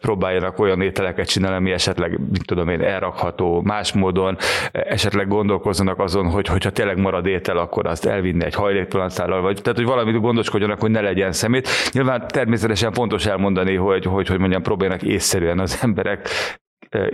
próbáljanak 0.00 0.58
olyan 0.58 0.80
ételeket 0.80 1.28
csinálni, 1.28 1.56
ami 1.56 1.70
esetleg, 1.70 2.18
mit 2.30 2.46
tudom 2.46 2.68
én, 2.68 2.82
elrakható 2.82 3.60
más 3.60 3.92
módon, 3.92 4.36
esetleg 4.72 5.28
gondolkozzanak 5.28 6.00
azon, 6.00 6.30
hogy 6.30 6.46
hogyha 6.46 6.70
tényleg 6.70 6.96
marad 7.10 7.26
étel, 7.26 7.56
akkor 7.56 7.86
azt 7.86 8.06
elvinni 8.06 8.44
egy 8.44 8.54
hajléktalan 8.54 9.08
szállal, 9.08 9.40
vagy 9.40 9.62
tehát, 9.62 9.78
hogy 9.78 9.86
valamit 9.86 10.20
gondoskodjanak, 10.20 10.80
hogy 10.80 10.90
ne 10.90 11.00
legyen 11.00 11.32
szemét. 11.32 11.68
Nyilván 11.92 12.26
természetesen 12.28 12.92
fontos 12.92 13.26
elmondani, 13.26 13.74
hogy, 13.74 14.04
hogy, 14.04 14.28
hogy 14.28 14.38
mondjam, 14.38 14.62
próbálnak 14.62 15.02
észszerűen 15.02 15.58
az 15.58 15.78
emberek 15.82 16.28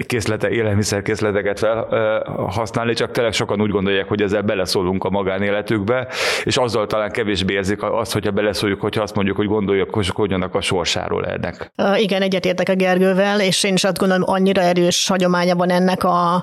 készlete, 0.06 0.50
élelmiszerkészleteket 0.50 1.58
felhasználni, 1.58 2.92
csak 2.92 3.10
tényleg 3.10 3.32
sokan 3.32 3.60
úgy 3.60 3.70
gondolják, 3.70 4.08
hogy 4.08 4.22
ezzel 4.22 4.42
beleszólunk 4.42 5.04
a 5.04 5.10
magánéletükbe, 5.10 6.08
és 6.44 6.56
azzal 6.56 6.86
talán 6.86 7.10
kevésbé 7.10 7.54
érzik 7.54 7.82
azt, 7.82 8.12
hogyha 8.12 8.30
beleszóljuk, 8.30 8.80
hogyha 8.80 9.02
azt 9.02 9.14
mondjuk, 9.14 9.36
hogy 9.36 9.46
gondoljanak 9.46 10.54
a 10.54 10.60
sorsáról 10.60 11.26
ennek. 11.26 11.72
Igen, 11.96 12.22
egyetértek 12.22 12.68
a 12.68 12.74
Gergővel, 12.74 13.40
és 13.40 13.64
én 13.64 13.72
is 13.72 13.84
azt 13.84 13.98
gondolom, 13.98 14.22
annyira 14.26 14.62
erős 14.62 15.08
hagyománya 15.08 15.54
van 15.54 15.70
ennek 15.70 16.04
a, 16.04 16.34
a 16.34 16.42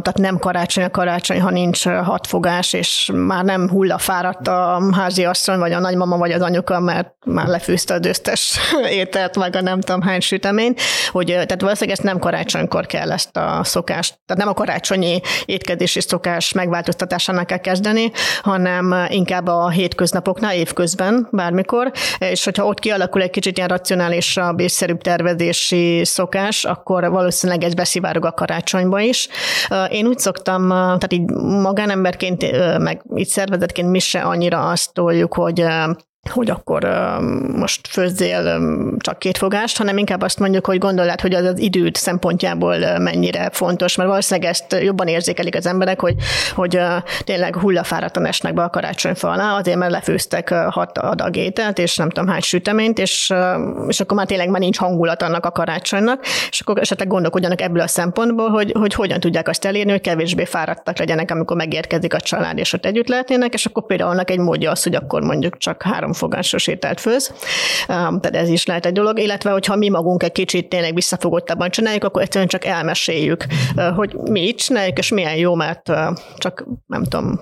tehát 0.00 0.18
nem 0.18 0.38
karácsony 0.38 0.84
a 0.84 0.90
karácsony, 0.90 1.40
ha 1.40 1.50
nincs 1.50 1.88
hatfogás, 1.88 2.72
és 2.72 3.10
már 3.14 3.44
nem 3.44 3.68
hullafáradt 3.68 4.48
a 4.48 4.82
házi 4.92 5.24
asszony, 5.24 5.58
vagy 5.58 5.72
a 5.72 5.80
nagymama, 5.80 6.16
vagy 6.16 6.32
az 6.32 6.40
anyuka, 6.40 6.80
mert 6.80 7.14
már 7.24 7.46
lefűzte 7.46 7.94
a 7.94 7.98
dőztes 7.98 8.58
ételt, 8.90 9.36
meg 9.36 9.56
a 9.56 9.60
nem 9.60 9.80
tudom 9.80 10.02
hány 10.02 10.20
süteményt, 10.20 10.80
hogy 11.10 11.26
tehát 11.26 11.60
valószínűleg 11.60 11.98
ezt 11.98 12.06
nem 12.06 12.18
karácsonykor 12.32 12.86
kell 12.86 13.12
ezt 13.12 13.36
a 13.36 13.60
szokást, 13.64 14.20
tehát 14.26 14.42
nem 14.42 14.52
a 14.52 14.54
karácsonyi 14.54 15.20
étkezési 15.44 16.00
szokás 16.00 16.52
megváltoztatásának 16.52 17.46
kell 17.46 17.58
kezdeni, 17.58 18.10
hanem 18.42 19.06
inkább 19.08 19.46
a 19.46 19.68
hétköznapoknál, 19.68 20.54
évközben, 20.54 21.28
bármikor, 21.30 21.92
és 22.18 22.44
hogyha 22.44 22.66
ott 22.66 22.78
kialakul 22.78 23.22
egy 23.22 23.30
kicsit 23.30 23.56
ilyen 23.56 23.68
racionálisabb, 23.68 24.60
észszerűbb 24.60 25.00
tervezési 25.00 26.04
szokás, 26.04 26.64
akkor 26.64 27.10
valószínűleg 27.10 27.64
ez 27.64 27.74
beszivárog 27.74 28.24
a 28.24 28.32
karácsonyba 28.32 29.00
is. 29.00 29.28
Én 29.90 30.06
úgy 30.06 30.18
szoktam, 30.18 30.68
tehát 30.68 31.12
így 31.12 31.30
magánemberként, 31.62 32.44
meg 32.78 33.02
így 33.16 33.28
szervezetként 33.28 33.90
mi 33.90 33.98
se 33.98 34.20
annyira 34.20 34.68
azt 34.68 34.92
toljuk, 34.92 35.34
hogy 35.34 35.64
hogy 36.30 36.50
akkor 36.50 36.88
most 37.56 37.86
főzzél 37.86 38.60
csak 38.98 39.18
két 39.18 39.38
fogást, 39.38 39.76
hanem 39.76 39.98
inkább 39.98 40.22
azt 40.22 40.38
mondjuk, 40.38 40.66
hogy 40.66 40.78
gondolod, 40.78 41.20
hogy 41.20 41.34
az 41.34 41.44
az 41.44 41.58
időt 41.58 41.96
szempontjából 41.96 42.98
mennyire 42.98 43.48
fontos, 43.52 43.96
mert 43.96 44.08
valószínűleg 44.08 44.50
ezt 44.50 44.76
jobban 44.82 45.06
érzékelik 45.06 45.56
az 45.56 45.66
emberek, 45.66 46.00
hogy, 46.00 46.14
hogy 46.54 46.78
tényleg 47.24 47.56
hullafáradtan 47.56 48.26
esnek 48.26 48.54
be 48.54 48.62
a 48.62 48.70
karácsonyfa 48.70 49.30
alá, 49.30 49.56
azért 49.56 49.76
mert 49.76 49.90
lefőztek 49.90 50.48
hat 50.54 50.98
adag 50.98 51.36
ételt, 51.36 51.78
és 51.78 51.96
nem 51.96 52.10
tudom 52.10 52.28
hány 52.28 52.40
süteményt, 52.40 52.98
és, 52.98 53.32
és 53.88 54.00
akkor 54.00 54.16
már 54.16 54.26
tényleg 54.26 54.48
már 54.48 54.60
nincs 54.60 54.78
hangulat 54.78 55.22
annak 55.22 55.46
a 55.46 55.50
karácsonynak, 55.50 56.24
és 56.50 56.60
akkor 56.60 56.78
esetleg 56.78 57.08
gondolkodjanak 57.08 57.60
ebből 57.60 57.82
a 57.82 57.86
szempontból, 57.86 58.48
hogy, 58.48 58.72
hogy 58.78 58.94
hogyan 58.94 59.20
tudják 59.20 59.48
azt 59.48 59.64
elérni, 59.64 59.90
hogy 59.90 60.00
kevésbé 60.00 60.44
fáradtak 60.44 60.98
legyenek, 60.98 61.30
amikor 61.30 61.56
megérkezik 61.56 62.14
a 62.14 62.20
család, 62.20 62.58
és 62.58 62.72
ott 62.72 62.86
együtt 62.86 63.08
lehetnének, 63.08 63.54
és 63.54 63.66
akkor 63.66 63.86
például 63.86 64.20
egy 64.20 64.38
módja 64.38 64.70
az, 64.70 64.82
hogy 64.82 64.94
akkor 64.94 65.22
mondjuk 65.22 65.58
csak 65.58 65.82
három 65.82 66.11
háromfogásos 66.12 66.66
ételt 66.66 67.00
főz, 67.00 67.32
tehát 67.86 68.36
ez 68.36 68.48
is 68.48 68.66
lehet 68.66 68.86
egy 68.86 68.92
dolog, 68.92 69.18
illetve 69.18 69.50
hogyha 69.50 69.76
mi 69.76 69.88
magunk 69.88 70.22
egy 70.22 70.32
kicsit 70.32 70.68
tényleg 70.68 70.94
visszafogottabban 70.94 71.70
csináljuk, 71.70 72.04
akkor 72.04 72.22
egyszerűen 72.22 72.48
csak 72.48 72.64
elmeséljük, 72.64 73.44
hogy 73.96 74.14
mi 74.14 74.40
így 74.40 74.54
csináljuk, 74.54 74.98
és 74.98 75.08
milyen 75.08 75.36
jó, 75.36 75.54
mert 75.54 75.92
csak 76.36 76.64
nem 76.86 77.02
tudom, 77.02 77.40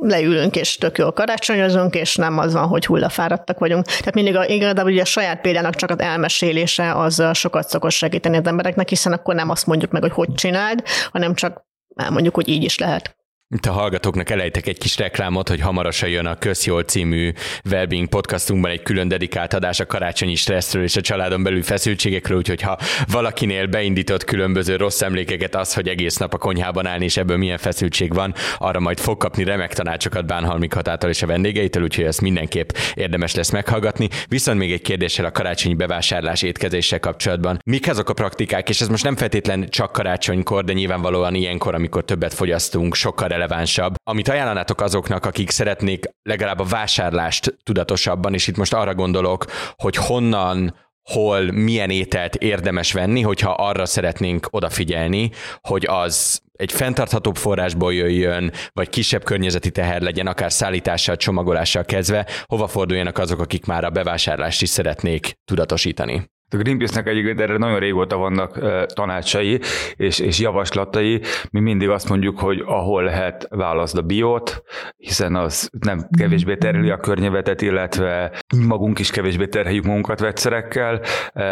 leülünk, 0.00 0.56
és 0.56 0.76
tök 0.76 0.98
jól 0.98 1.12
karácsonyozunk, 1.12 1.94
és 1.94 2.16
nem 2.16 2.38
az 2.38 2.52
van, 2.52 2.66
hogy 2.66 2.86
hullafáradtak 2.86 3.58
vagyunk. 3.58 3.84
Tehát 3.84 4.14
mindig 4.14 4.36
a, 4.36 4.46
igazából 4.46 4.90
ugye 4.90 5.02
a 5.02 5.04
saját 5.04 5.40
példának 5.40 5.74
csak 5.74 5.90
az 5.90 5.98
elmesélése 5.98 6.94
az 6.94 7.22
sokat 7.32 7.68
szokott 7.68 7.90
segíteni 7.90 8.36
az 8.36 8.46
embereknek, 8.46 8.88
hiszen 8.88 9.12
akkor 9.12 9.34
nem 9.34 9.50
azt 9.50 9.66
mondjuk 9.66 9.90
meg, 9.90 10.02
hogy 10.02 10.12
hogy 10.12 10.34
csináld, 10.34 10.82
hanem 11.12 11.34
csak 11.34 11.64
elmondjuk, 11.94 12.34
hogy 12.34 12.48
így 12.48 12.62
is 12.62 12.78
lehet. 12.78 13.16
Itt 13.48 13.66
a 13.66 13.72
hallgatóknak 13.72 14.30
elejtek 14.30 14.66
egy 14.66 14.78
kis 14.78 14.98
reklámot, 14.98 15.48
hogy 15.48 15.60
hamarosan 15.60 16.08
jön 16.08 16.26
a 16.26 16.34
Közjól 16.34 16.82
című 16.82 17.32
Wellbeing 17.70 18.08
podcastunkban 18.08 18.70
egy 18.70 18.82
külön 18.82 19.08
dedikált 19.08 19.54
adás 19.54 19.80
a 19.80 19.86
karácsonyi 19.86 20.34
stresszről 20.34 20.82
és 20.82 20.96
a 20.96 21.00
családon 21.00 21.42
belül 21.42 21.62
feszültségekről, 21.62 22.38
úgyhogy 22.38 22.60
ha 22.60 22.78
valakinél 23.06 23.66
beindított 23.66 24.24
különböző 24.24 24.76
rossz 24.76 25.02
emlékeket 25.02 25.54
az, 25.54 25.74
hogy 25.74 25.88
egész 25.88 26.16
nap 26.16 26.34
a 26.34 26.38
konyhában 26.38 26.86
állni, 26.86 27.04
és 27.04 27.16
ebből 27.16 27.36
milyen 27.36 27.58
feszültség 27.58 28.14
van, 28.14 28.34
arra 28.58 28.80
majd 28.80 28.98
fog 28.98 29.16
kapni 29.16 29.44
remek 29.44 29.72
tanácsokat 29.72 30.26
Bánhalmi 30.26 30.68
Katától 30.68 31.10
és 31.10 31.22
a 31.22 31.26
vendégeitől, 31.26 31.82
úgyhogy 31.82 32.04
ezt 32.04 32.20
mindenképp 32.20 32.70
érdemes 32.94 33.34
lesz 33.34 33.50
meghallgatni. 33.50 34.08
Viszont 34.28 34.58
még 34.58 34.72
egy 34.72 34.82
kérdéssel 34.82 35.24
a 35.24 35.30
karácsonyi 35.30 35.74
bevásárlás 35.74 36.42
étkezéssel 36.42 37.00
kapcsolatban. 37.00 37.58
Mik 37.64 37.88
azok 37.88 38.08
a 38.08 38.12
praktikák, 38.12 38.68
és 38.68 38.80
ez 38.80 38.88
most 38.88 39.04
nem 39.04 39.16
feltétlen 39.16 39.68
csak 39.68 39.92
karácsonykor, 39.92 40.64
de 40.64 40.72
nyilvánvalóan 40.72 41.34
ilyenkor, 41.34 41.74
amikor 41.74 42.04
többet 42.04 42.34
fogyasztunk, 42.34 42.94
sokkal 42.94 43.32
relevánsabb. 43.34 43.94
Amit 44.02 44.28
ajánlanátok 44.28 44.80
azoknak, 44.80 45.24
akik 45.24 45.50
szeretnék 45.50 46.04
legalább 46.22 46.58
a 46.58 46.64
vásárlást 46.64 47.56
tudatosabban, 47.62 48.34
és 48.34 48.46
itt 48.46 48.56
most 48.56 48.74
arra 48.74 48.94
gondolok, 48.94 49.44
hogy 49.76 49.96
honnan, 49.96 50.74
hol, 51.10 51.52
milyen 51.52 51.90
ételt 51.90 52.34
érdemes 52.34 52.92
venni, 52.92 53.20
hogyha 53.20 53.50
arra 53.50 53.86
szeretnénk 53.86 54.46
odafigyelni, 54.50 55.30
hogy 55.60 55.86
az 55.86 56.42
egy 56.52 56.72
fenntarthatóbb 56.72 57.36
forrásból 57.36 57.94
jöjjön, 57.94 58.52
vagy 58.72 58.88
kisebb 58.88 59.24
környezeti 59.24 59.70
teher 59.70 60.00
legyen, 60.00 60.26
akár 60.26 60.52
szállítással, 60.52 61.16
csomagolással 61.16 61.84
kezdve, 61.84 62.26
hova 62.44 62.66
forduljanak 62.66 63.18
azok, 63.18 63.40
akik 63.40 63.66
már 63.66 63.84
a 63.84 63.90
bevásárlást 63.90 64.62
is 64.62 64.68
szeretnék 64.68 65.32
tudatosítani? 65.44 66.32
A 66.54 66.56
Greenpeace-nek 66.56 67.08
egyébként 67.08 67.40
erre 67.40 67.56
nagyon 67.56 67.78
régóta 67.78 68.16
vannak 68.16 68.58
tanácsai 68.94 69.60
és, 69.96 70.18
és 70.18 70.38
javaslatai. 70.38 71.20
Mi 71.50 71.60
mindig 71.60 71.88
azt 71.88 72.08
mondjuk, 72.08 72.38
hogy 72.38 72.62
ahol 72.66 73.02
lehet 73.02 73.46
válaszd 73.50 73.98
a 73.98 74.02
biót, 74.02 74.62
hiszen 74.96 75.34
az 75.36 75.70
nem 75.80 76.08
kevésbé 76.18 76.56
terheli 76.56 76.90
a 76.90 76.96
környezetet, 76.96 77.62
illetve 77.62 78.32
magunk 78.66 78.98
is 78.98 79.10
kevésbé 79.10 79.46
terheljük 79.46 79.84
magunkat 79.84 80.20
vegyszerekkel, 80.20 81.00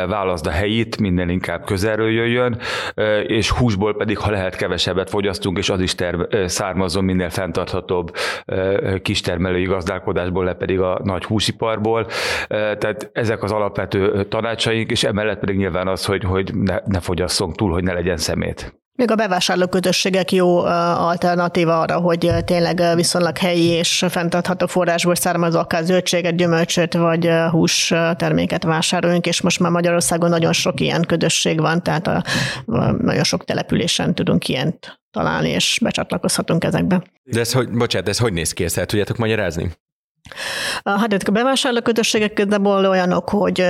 válaszd 0.09 0.47
a 0.47 0.51
helyit, 0.51 1.01
minden 1.01 1.29
inkább 1.29 1.65
közelről 1.65 2.11
jöjjön, 2.11 2.59
és 3.27 3.51
húsból 3.51 3.97
pedig, 3.97 4.19
ha 4.19 4.31
lehet, 4.31 4.57
kevesebbet 4.57 5.11
fogyasztunk, 5.11 5.59
és 5.59 5.71
az 5.71 5.81
is 5.81 5.95
terv, 5.95 6.21
származon 6.47 7.05
minél 7.05 7.31
fenntarthatóbb 7.31 8.15
kistermelői 9.03 9.65
gazdálkodásból, 9.65 10.45
le 10.45 10.55
pedig 10.55 10.81
a 10.81 11.01
nagy 11.05 11.25
húsiparból. 11.25 12.07
Tehát 12.49 13.11
ezek 13.13 13.43
az 13.43 13.53
alapvető 13.53 14.25
tanácsaink, 14.25 14.91
és 14.93 15.05
emellett 15.05 15.39
pedig 15.39 15.57
nyilván 15.57 15.89
az, 15.89 16.05
hogy, 16.05 16.25
hogy 16.25 16.55
ne, 16.55 16.77
ne 16.85 17.01
fogyasszunk 17.01 17.57
túl, 17.57 17.73
hogy 17.73 17.83
ne 17.83 17.93
legyen 17.93 18.17
szemét. 18.17 18.75
Még 18.95 19.11
a 19.11 19.15
bevásárló 19.15 19.67
közösségek 19.67 20.33
jó 20.33 20.59
alternatíva 20.65 21.81
arra, 21.81 22.01
hogy 22.01 22.31
tényleg 22.45 22.83
viszonylag 22.95 23.39
helyi 23.39 23.67
és 23.67 24.05
fenntartható 24.09 24.67
forrásból 24.67 25.15
származó 25.15 25.59
akár 25.59 25.85
zöldséget, 25.85 26.37
gyümölcsöt 26.37 26.95
vagy 26.95 27.31
hús 27.51 27.93
terméket 28.17 28.63
vásároljunk, 28.63 29.27
és 29.27 29.41
most 29.41 29.61
már 29.61 29.71
Magyarországon 29.71 30.31
nagyon 30.31 30.53
sok 30.53 30.81
ilyen 30.81 31.03
közösség 31.03 31.61
van, 31.61 31.83
tehát 31.83 32.07
a, 32.07 32.25
a, 32.67 32.91
nagyon 32.91 33.25
sok 33.25 33.45
településen 33.45 34.15
tudunk 34.15 34.49
ilyent 34.49 35.01
találni, 35.11 35.49
és 35.49 35.79
becsatlakozhatunk 35.83 36.65
ezekbe. 36.65 37.03
De 37.23 37.41
ez 37.41 37.53
hogy, 37.53 37.71
bocsánat, 37.71 38.09
ez 38.09 38.19
hogy 38.19 38.33
néz 38.33 38.53
ki, 38.53 38.65
ezt 38.65 38.79
el 38.79 38.87
tudjátok 38.87 39.17
magyarázni? 39.17 39.73
Hát 40.85 41.13
a 41.29 41.31
bevásárlókötösségek 41.31 42.39
igazából 42.39 42.87
olyanok, 42.87 43.29
hogy 43.29 43.65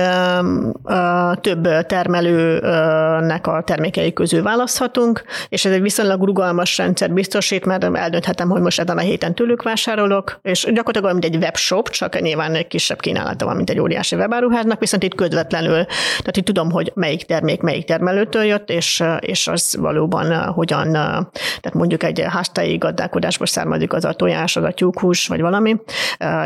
több 1.41 1.67
termelőnek 1.85 3.47
a 3.47 3.63
termékei 3.65 4.13
közül 4.13 4.43
választhatunk, 4.43 5.23
és 5.49 5.65
ez 5.65 5.71
egy 5.71 5.81
viszonylag 5.81 6.23
rugalmas 6.23 6.77
rendszer 6.77 7.11
biztosít, 7.11 7.65
mert 7.65 7.83
eldönthetem, 7.83 8.49
hogy 8.49 8.61
most 8.61 8.79
ezen 8.79 8.97
a 8.97 9.01
héten 9.01 9.35
tőlük 9.35 9.63
vásárolok, 9.63 10.39
és 10.41 10.61
gyakorlatilag 10.61 11.03
olyan, 11.03 11.17
mint 11.21 11.35
egy 11.35 11.41
webshop, 11.41 11.89
csak 11.89 12.21
nyilván 12.21 12.55
egy 12.55 12.67
kisebb 12.67 12.99
kínálata 12.99 13.45
van, 13.45 13.55
mint 13.55 13.69
egy 13.69 13.79
óriási 13.79 14.15
webáruháznak, 14.15 14.79
viszont 14.79 15.03
itt 15.03 15.15
közvetlenül, 15.15 15.85
tehát 16.19 16.37
itt 16.37 16.45
tudom, 16.45 16.71
hogy 16.71 16.91
melyik 16.95 17.23
termék 17.23 17.61
melyik 17.61 17.85
termelőtől 17.85 18.43
jött, 18.43 18.69
és, 18.69 19.03
és 19.19 19.47
az 19.47 19.75
valóban 19.79 20.43
hogyan, 20.43 20.91
tehát 20.91 21.73
mondjuk 21.73 22.03
egy 22.03 22.23
háztai 22.27 22.77
gazdálkodásból 22.77 23.47
származik 23.47 23.93
az 23.93 24.05
a 24.05 24.13
tojás, 24.13 24.55
az 24.55 24.63
a 24.63 24.71
tyúkhús, 24.71 25.27
vagy 25.27 25.41
valami, 25.41 25.75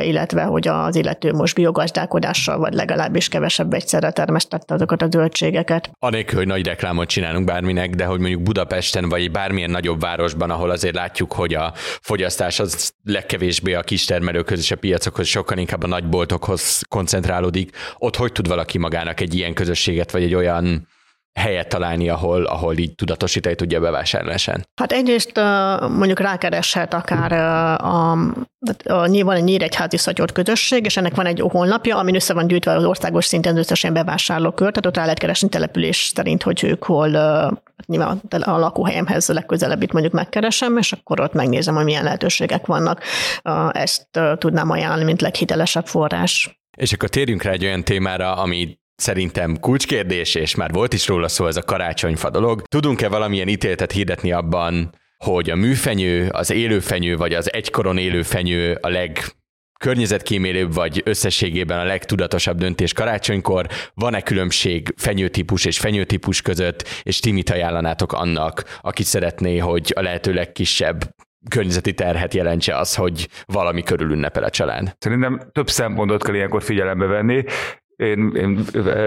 illetve 0.01 0.41
hogy 0.43 0.56
az 0.65 0.95
illető 0.95 1.31
most 1.31 1.55
biogazdálkodással, 1.55 2.57
vagy 2.57 2.73
legalábbis 2.73 3.29
kevesebb 3.29 3.73
egyszerre 3.73 4.11
termesztette 4.11 4.73
azokat 4.73 5.01
a 5.01 5.07
zöldségeket. 5.09 5.89
Anélkül, 5.99 6.37
hogy 6.37 6.47
nagy 6.47 6.65
reklámot 6.65 7.07
csinálunk 7.07 7.45
bárminek, 7.45 7.89
de 7.89 8.05
hogy 8.05 8.19
mondjuk 8.19 8.41
Budapesten, 8.41 9.09
vagy 9.09 9.31
bármilyen 9.31 9.69
nagyobb 9.69 9.99
városban, 9.99 10.49
ahol 10.49 10.69
azért 10.69 10.95
látjuk, 10.95 11.33
hogy 11.33 11.53
a 11.53 11.73
fogyasztás 12.01 12.59
az 12.59 12.93
legkevésbé 13.03 13.73
a 13.73 13.81
kistermelőkhöz 13.81 14.59
és 14.59 14.71
a 14.71 14.75
piacokhoz, 14.75 15.27
sokkal 15.27 15.57
inkább 15.57 15.83
a 15.83 15.87
nagyboltokhoz 15.87 16.81
koncentrálódik. 16.89 17.75
Ott 17.97 18.15
hogy 18.15 18.31
tud 18.31 18.47
valaki 18.47 18.77
magának 18.77 19.19
egy 19.19 19.35
ilyen 19.35 19.53
közösséget, 19.53 20.11
vagy 20.11 20.23
egy 20.23 20.35
olyan 20.35 20.87
helyet 21.37 21.67
találni, 21.67 22.09
ahol, 22.09 22.43
ahol 22.43 22.77
így 22.77 22.95
tudatosítani 22.95 23.55
tudja 23.55 23.79
bevásárlásán? 23.79 24.65
Hát 24.75 24.91
egyrészt 24.91 25.31
mondjuk 25.79 26.19
rákereshet 26.19 26.93
akár 26.93 27.31
a, 27.31 28.13
a, 28.83 29.07
nyilván 29.07 29.37
egy 29.37 29.43
Nyíregyházi 29.43 29.97
Szatyor 29.97 30.31
közösség, 30.31 30.85
és 30.85 30.97
ennek 30.97 31.15
van 31.15 31.25
egy 31.25 31.39
honlapja, 31.39 31.97
amin 31.97 32.15
össze 32.15 32.33
van 32.33 32.47
gyűjtve 32.47 32.71
az 32.71 32.83
országos 32.83 33.25
szinten 33.25 33.57
összesen 33.57 33.93
bevásárlókör, 33.93 34.67
tehát 34.69 34.85
ott 34.85 34.95
rá 34.95 35.01
lehet 35.01 35.19
keresni 35.19 35.49
település 35.49 36.11
szerint, 36.15 36.43
hogy 36.43 36.63
ők 36.63 36.83
hol 36.83 37.09
nyilván 37.85 38.21
a 38.29 38.57
lakóhelyemhez 38.57 39.27
legközelebb 39.27 39.81
itt 39.81 39.91
mondjuk 39.91 40.13
megkeresem, 40.13 40.77
és 40.77 40.91
akkor 40.91 41.19
ott 41.19 41.33
megnézem, 41.33 41.75
hogy 41.75 41.85
milyen 41.85 42.03
lehetőségek 42.03 42.65
vannak. 42.65 43.03
Ezt 43.71 44.07
tudnám 44.37 44.69
ajánlani, 44.69 45.03
mint 45.03 45.21
leghitelesebb 45.21 45.87
forrás. 45.87 46.59
És 46.77 46.93
akkor 46.93 47.09
térjünk 47.09 47.41
rá 47.41 47.51
egy 47.51 47.65
olyan 47.65 47.83
témára, 47.83 48.35
ami 48.35 48.77
szerintem 48.97 49.59
kulcskérdés, 49.59 50.35
és 50.35 50.55
már 50.55 50.71
volt 50.71 50.93
is 50.93 51.07
róla 51.07 51.27
szó 51.27 51.47
ez 51.47 51.57
a 51.57 51.61
karácsonyfa 51.61 52.29
dolog. 52.29 52.61
Tudunk-e 52.61 53.07
valamilyen 53.07 53.47
ítéletet 53.47 53.91
hirdetni 53.91 54.31
abban, 54.31 54.89
hogy 55.17 55.49
a 55.49 55.55
műfenyő, 55.55 56.29
az 56.31 56.51
élőfenyő, 56.51 57.17
vagy 57.17 57.33
az 57.33 57.53
egykoron 57.53 57.97
élőfenyő 57.97 58.77
a 58.81 58.89
leg 58.89 59.19
környezetkímélőbb, 59.79 60.73
vagy 60.73 61.01
összességében 61.05 61.79
a 61.79 61.83
legtudatosabb 61.83 62.57
döntés 62.57 62.93
karácsonykor? 62.93 63.67
Van-e 63.93 64.21
különbség 64.21 64.93
fenyőtípus 64.95 65.65
és 65.65 65.79
fenyőtípus 65.79 66.41
között, 66.41 66.87
és 67.03 67.19
ti 67.19 67.31
mit 67.31 67.49
ajánlanátok 67.49 68.13
annak, 68.13 68.79
aki 68.81 69.03
szeretné, 69.03 69.57
hogy 69.57 69.93
a 69.95 70.01
lehető 70.01 70.33
legkisebb 70.33 71.15
környezeti 71.49 71.93
terhet 71.93 72.33
jelentse 72.33 72.77
az, 72.77 72.95
hogy 72.95 73.29
valami 73.45 73.83
körül 73.83 74.11
ünnepel 74.11 74.43
a 74.43 74.49
család? 74.49 74.95
Szerintem 74.99 75.49
több 75.51 75.69
szempontot 75.69 76.23
kell 76.23 76.35
ilyenkor 76.35 76.63
figyelembe 76.63 77.05
venni 77.05 77.43
én, 77.97 78.31
én 78.35 78.59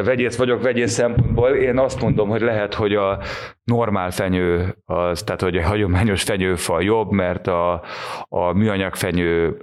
vegyész 0.05 0.37
vagyok 0.37 0.63
vegyész 0.63 0.93
szempontból, 0.93 1.49
én 1.51 1.79
azt 1.79 2.01
mondom, 2.01 2.29
hogy 2.29 2.41
lehet, 2.41 2.75
hogy 2.75 2.95
a 2.95 3.19
normál 3.65 4.11
fenyő, 4.11 4.77
az, 4.85 5.23
tehát 5.23 5.41
hogy 5.41 5.57
a 5.57 5.67
hagyományos 5.67 6.23
fenyőfa 6.23 6.81
jobb, 6.81 7.11
mert 7.11 7.47
a, 7.47 7.83
a 8.29 8.53
műanyag 8.53 8.95
fenyő 8.95 9.57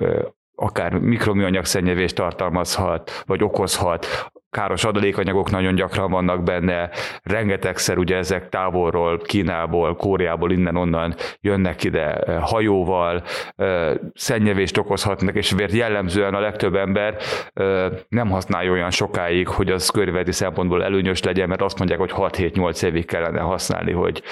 akár 0.56 0.94
mikroműanyag 0.94 1.66
szennyevést 1.66 2.16
tartalmazhat, 2.16 3.24
vagy 3.26 3.44
okozhat, 3.44 4.32
káros 4.50 4.84
adalékanyagok 4.84 5.52
nagyon 5.52 5.76
gyakran 5.76 6.12
vannak 6.12 6.44
benne, 6.44 6.90
rengetegszer 7.24 7.98
ugye 7.98 8.16
ezek 8.16 8.50
távolról, 8.50 9.18
Kínából, 9.18 9.96
Kóreából, 9.96 10.52
innen-onnan 10.52 11.16
jönnek 11.42 11.84
ide 11.84 12.14
eh, 12.14 12.42
hajóval, 12.42 13.24
eh, 13.56 13.94
szennyevést 14.14 14.78
okozhatnak, 14.78 15.36
és 15.36 15.56
miért 15.56 15.72
jellemzően 15.72 16.34
a 16.34 16.40
legtöbb 16.40 16.76
ember 16.76 17.18
eh, 17.54 17.86
nem 18.10 18.30
használja 18.30 18.72
olyan 18.72 18.92
sokáig, 18.92 19.48
hogy 19.48 19.72
az 19.72 19.90
körülveti 19.90 20.32
szempontból 20.32 20.84
előnyös 20.84 21.24
legyen, 21.24 21.48
mert 21.48 21.62
azt 21.62 21.78
mondják, 21.78 22.00
hogy 22.00 22.12
6-7-8 22.16 22.84
évig 22.84 23.06
kellene 23.06 23.40
használni, 23.40 23.92
hogy 23.92 24.24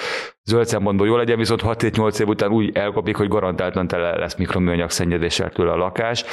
zöld 0.46 0.66
szempontból 0.66 1.06
jó 1.06 1.16
legyen, 1.16 1.38
viszont 1.38 1.62
6-7-8 1.64 2.20
év 2.20 2.28
után 2.28 2.50
úgy 2.50 2.76
elkopik, 2.76 3.16
hogy 3.16 3.28
garantáltan 3.28 3.86
tele 3.86 4.16
lesz 4.16 4.36
mikroműanyag 4.36 4.90
szennyezéssel 4.90 5.50
tőle 5.50 5.72
a 5.72 5.76
lakás. 5.76 6.24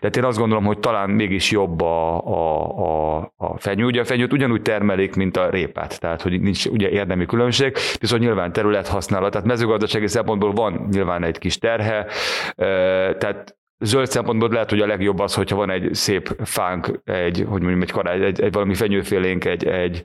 Tehát 0.00 0.16
én 0.16 0.24
azt 0.24 0.38
gondolom, 0.38 0.64
hogy 0.64 0.78
talán 0.78 1.10
mégis 1.10 1.50
jobb 1.50 1.80
a, 1.80 2.26
a, 2.26 2.68
a, 3.16 3.32
a 3.36 3.58
fenyő. 3.58 3.84
Ugye 3.84 4.00
a 4.00 4.04
fenyőt 4.04 4.32
ugyanúgy 4.32 4.62
termelik, 4.62 5.14
mint 5.14 5.36
a 5.36 5.50
répát, 5.50 6.00
tehát 6.00 6.22
hogy 6.22 6.40
nincs 6.40 6.66
ugye 6.66 6.88
érdemi 6.88 7.26
különbség, 7.26 7.76
viszont 8.00 8.22
nyilván 8.22 8.52
terület 8.52 8.88
használat, 8.88 9.30
tehát 9.30 9.46
mezőgazdasági 9.46 10.08
szempontból 10.08 10.52
van 10.52 10.88
nyilván 10.90 11.24
egy 11.24 11.38
kis 11.38 11.58
terhe, 11.58 12.06
tehát 13.18 13.56
zöld 13.78 14.06
szempontból 14.06 14.48
lehet, 14.48 14.70
hogy 14.70 14.80
a 14.80 14.86
legjobb 14.86 15.18
az, 15.18 15.34
hogyha 15.34 15.56
van 15.56 15.70
egy 15.70 15.94
szép 15.94 16.36
fánk, 16.44 17.00
egy, 17.04 17.44
hogy 17.48 17.60
mondjam, 17.60 17.82
egy, 17.82 17.90
karály, 17.90 18.24
egy, 18.24 18.40
egy 18.40 18.52
valami 18.52 18.74
fenyőfélénk, 18.74 19.44
egy, 19.44 19.66
egy, 19.66 20.02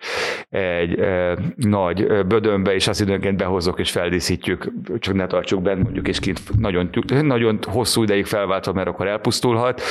egy 0.49 0.99
e, 0.99 1.37
nagy 1.55 2.25
bödönbe, 2.25 2.73
és 2.73 2.87
azt 2.87 3.01
időnként 3.01 3.37
behozok 3.37 3.79
és 3.79 3.91
feldíszítjük, 3.91 4.71
csak 4.99 5.13
ne 5.13 5.27
tartsuk 5.27 5.61
bent 5.61 5.83
mondjuk, 5.83 6.07
és 6.07 6.19
kint 6.19 6.59
nagyon, 6.59 6.89
nagyon 7.21 7.59
hosszú 7.63 8.03
ideig 8.03 8.25
felváltva, 8.25 8.73
mert 8.73 8.87
akkor 8.87 9.07
elpusztulhat. 9.07 9.81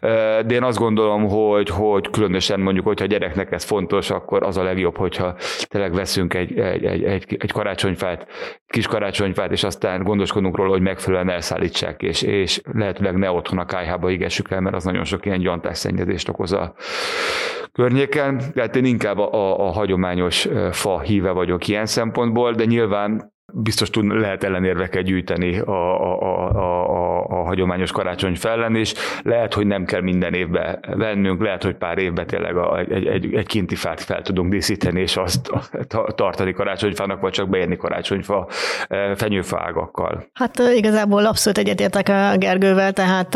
De 0.00 0.46
én 0.48 0.62
azt 0.62 0.78
gondolom, 0.78 1.28
hogy, 1.28 1.68
hogy 1.68 2.10
különösen 2.10 2.60
mondjuk, 2.60 2.86
hogyha 2.86 3.04
a 3.04 3.08
gyereknek 3.08 3.52
ez 3.52 3.64
fontos, 3.64 4.10
akkor 4.10 4.42
az 4.42 4.56
a 4.56 4.62
legjobb, 4.62 4.96
hogyha 4.96 5.36
tényleg 5.68 5.94
veszünk 5.94 6.34
egy, 6.34 6.58
egy, 6.58 6.84
egy, 6.84 7.04
egy, 7.04 7.36
egy 7.38 7.52
karácsonyfát, 7.52 8.26
kis 8.66 8.86
karácsonyfát, 8.86 9.52
és 9.52 9.64
aztán 9.64 10.02
gondoskodunk 10.02 10.56
róla, 10.56 10.70
hogy 10.70 10.80
megfelelően 10.80 11.30
elszállítsák, 11.30 12.02
és, 12.02 12.22
és 12.22 12.60
lehetőleg 12.72 13.16
ne 13.16 13.25
otthon 13.32 13.58
a 13.58 13.64
kájhába 13.64 14.10
égessük 14.10 14.50
el, 14.50 14.60
mert 14.60 14.76
az 14.76 14.84
nagyon 14.84 15.04
sok 15.04 15.26
ilyen 15.26 15.40
gyantás 15.40 15.84
okoz 16.28 16.52
a 16.52 16.74
környéken. 17.72 18.42
Tehát 18.54 18.76
én 18.76 18.84
inkább 18.84 19.18
a, 19.18 19.32
a, 19.32 19.66
a 19.66 19.70
hagyományos 19.70 20.48
fa 20.70 21.00
híve 21.00 21.30
vagyok 21.30 21.68
ilyen 21.68 21.86
szempontból, 21.86 22.52
de 22.52 22.64
nyilván 22.64 23.34
biztos 23.52 23.90
tud, 23.90 24.04
lehet 24.04 24.44
ellenérveket 24.44 25.02
gyűjteni 25.02 25.58
a, 25.58 26.00
a, 26.00 26.20
a, 26.20 26.48
a, 26.50 27.05
a 27.28 27.34
hagyományos 27.34 27.92
karácsony 27.92 28.34
fellen, 28.34 28.76
és 28.76 28.94
lehet, 29.22 29.54
hogy 29.54 29.66
nem 29.66 29.84
kell 29.84 30.00
minden 30.00 30.34
évbe 30.34 30.78
vennünk, 30.96 31.42
lehet, 31.42 31.62
hogy 31.62 31.74
pár 31.74 31.98
évben 31.98 32.26
tényleg 32.26 32.56
a, 32.56 32.78
egy, 32.78 33.06
egy, 33.06 33.34
egy 33.34 33.46
kinti 33.46 33.74
fát 33.74 34.00
fel 34.00 34.22
tudunk 34.22 34.50
díszíteni, 34.50 35.00
és 35.00 35.16
azt 35.16 35.50
tartani 36.14 36.52
karácsonyfának, 36.52 37.20
vagy 37.20 37.32
csak 37.32 37.48
beérni 37.48 37.76
karácsonyfa 37.76 38.48
e, 38.88 39.14
fenyőfa 39.14 39.62
ágakkal. 39.66 40.26
Hát 40.32 40.62
igazából 40.76 41.26
abszolút 41.26 41.58
egyetértek 41.58 42.08
a 42.08 42.36
Gergővel, 42.36 42.92
tehát 42.92 43.34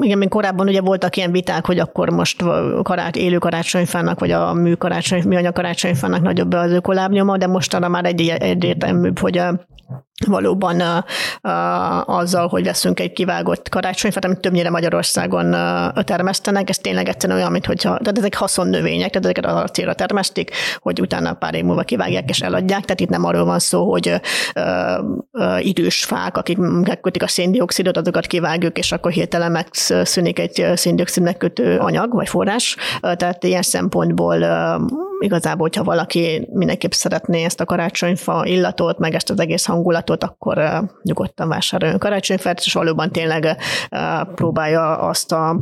igen, 0.00 0.18
még 0.18 0.28
korábban 0.28 0.68
ugye 0.68 0.80
voltak 0.80 1.16
ilyen 1.16 1.32
viták, 1.32 1.66
hogy 1.66 1.78
akkor 1.78 2.10
most 2.10 2.44
karács, 2.82 3.16
élő 3.16 3.38
karácsonyfának, 3.38 4.20
vagy 4.20 4.30
a 4.30 4.52
mű 4.52 4.72
karácsony, 4.72 5.22
műanyag 5.26 5.52
karácsonyfának 5.52 6.22
nagyobb 6.22 6.52
az 6.52 6.72
ökolábnyoma, 6.72 7.36
de 7.36 7.46
mostanra 7.46 7.88
már 7.88 8.04
egy, 8.04 8.20
egyértelmű 8.20 8.58
egyértelműbb, 8.80 9.18
hogy 9.18 9.38
a 9.38 9.60
valóban 10.26 10.80
a, 10.80 11.04
azzal, 12.06 12.48
hogy 12.48 12.64
veszünk 12.64 13.00
egy 13.00 13.12
kivágott 13.12 13.68
karácsonyfát, 13.68 14.24
amit 14.24 14.40
többnyire 14.40 14.70
Magyarországon 14.70 15.52
a, 15.52 16.02
termesztenek, 16.02 16.68
ez 16.68 16.78
tényleg 16.78 17.08
egyszerűen 17.08 17.38
olyan, 17.38 17.52
mint 17.52 17.66
hogyha, 17.66 17.98
tehát 17.98 18.18
ezek 18.18 18.34
haszonnövények, 18.34 19.10
tehát 19.10 19.24
ezeket 19.24 19.44
a 19.44 19.68
célra 19.68 19.94
termesztik, 19.94 20.50
hogy 20.78 21.00
utána 21.00 21.34
pár 21.34 21.54
év 21.54 21.64
múlva 21.64 21.82
kivágják 21.82 22.28
és 22.28 22.40
eladják, 22.40 22.84
tehát 22.84 23.00
itt 23.00 23.08
nem 23.08 23.24
arról 23.24 23.44
van 23.44 23.58
szó, 23.58 23.90
hogy 23.90 24.20
idős 25.58 26.04
fák, 26.04 26.36
akik 26.36 26.56
megkötik 26.58 27.22
a 27.22 27.28
széndiokszidot, 27.28 27.96
azokat 27.96 28.26
kivágjuk, 28.26 28.78
és 28.78 28.92
akkor 28.92 29.10
hirtelen 29.10 29.50
megszűnik 29.52 30.38
egy 30.38 30.66
széndiokszid 30.74 31.22
megkötő 31.22 31.78
anyag 31.78 32.12
vagy 32.12 32.28
forrás, 32.28 32.76
tehát 33.00 33.44
ilyen 33.44 33.62
szempontból 33.62 34.44
igazából, 35.20 35.60
hogyha 35.60 35.84
valaki 35.84 36.48
mindenképp 36.52 36.90
szeretné 36.90 37.44
ezt 37.44 37.60
a 37.60 37.64
karácsonyfa 37.64 38.46
illatot, 38.46 38.98
meg 38.98 39.14
ezt 39.14 39.30
az 39.30 39.40
egész 39.40 39.64
hangulatot, 39.64 40.09
akkor 40.18 40.84
nyugodtan 41.02 41.48
vásároljon 41.48 41.98
karácsonyfát, 41.98 42.60
és 42.64 42.72
valóban 42.72 43.12
tényleg 43.12 43.56
próbálja 44.34 44.98
azt 44.98 45.32
a 45.32 45.60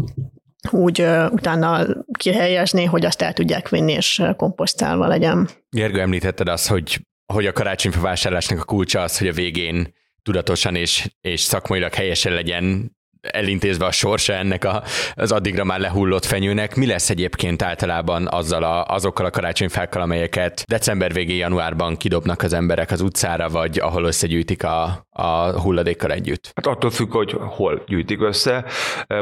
úgy 0.71 1.01
utána 1.31 1.87
kihelyezni, 2.19 2.85
hogy 2.85 3.05
azt 3.05 3.23
el 3.23 3.33
tudják 3.33 3.69
vinni, 3.69 3.93
és 3.93 4.23
komposztálva 4.37 5.07
legyen. 5.07 5.49
Gergő, 5.71 6.01
említetted 6.01 6.49
azt, 6.49 6.69
hogy, 6.69 7.07
hogy 7.33 7.47
a 7.47 7.53
karácsonyfa 7.53 8.01
vásárlásnak 8.01 8.61
a 8.61 8.65
kulcsa 8.65 9.01
az, 9.01 9.19
hogy 9.19 9.29
a 9.29 9.33
végén 9.33 9.95
tudatosan 10.23 10.75
és, 10.75 11.11
és 11.21 11.41
szakmailag 11.41 11.95
helyesen 11.95 12.33
legyen 12.33 12.97
elintézve 13.31 13.87
a 13.87 13.91
sorsa 13.91 14.33
ennek 14.33 14.65
a, 14.65 14.83
az 15.15 15.33
addigra 15.33 15.65
már 15.65 15.81
lehullott 15.81 16.25
fenyőnek. 16.25 16.77
Mi 16.77 16.87
lesz 16.87 17.11
egyébként 17.11 17.63
általában 17.63 18.27
azzal 18.31 18.63
a, 18.63 18.85
azokkal 18.85 19.27
a 19.27 19.31
karácsonyfákkal, 19.31 20.03
amelyeket 20.03 20.65
december 20.67 21.13
végén, 21.13 21.37
januárban 21.37 21.97
kidobnak 21.97 22.43
az 22.43 22.53
emberek 22.53 22.91
az 22.91 23.01
utcára, 23.01 23.49
vagy 23.49 23.79
ahol 23.79 24.05
összegyűjtik 24.05 24.65
a, 24.65 25.07
a 25.11 25.61
hulladékkal 25.61 26.13
együtt? 26.13 26.51
Hát 26.55 26.67
attól 26.67 26.91
függ, 26.91 27.13
hogy 27.13 27.37
hol 27.39 27.83
gyűjtik 27.87 28.23
össze. 28.23 28.65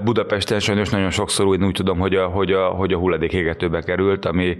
Budapesten 0.04 0.60
sajnos 0.60 0.88
nagyon 0.88 1.10
sokszor 1.10 1.46
úgy, 1.46 1.62
úgy 1.62 1.72
tudom, 1.72 1.98
hogy 1.98 2.14
a, 2.14 2.26
hogy 2.26 2.52
a, 2.52 2.68
hogy 2.68 2.92
a 2.92 2.98
hulladék 2.98 3.32
égetőbe 3.32 3.82
került, 3.82 4.24
ami 4.24 4.56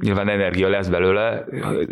nyilván 0.00 0.28
energia 0.28 0.68
lesz 0.68 0.88
belőle, 0.88 1.44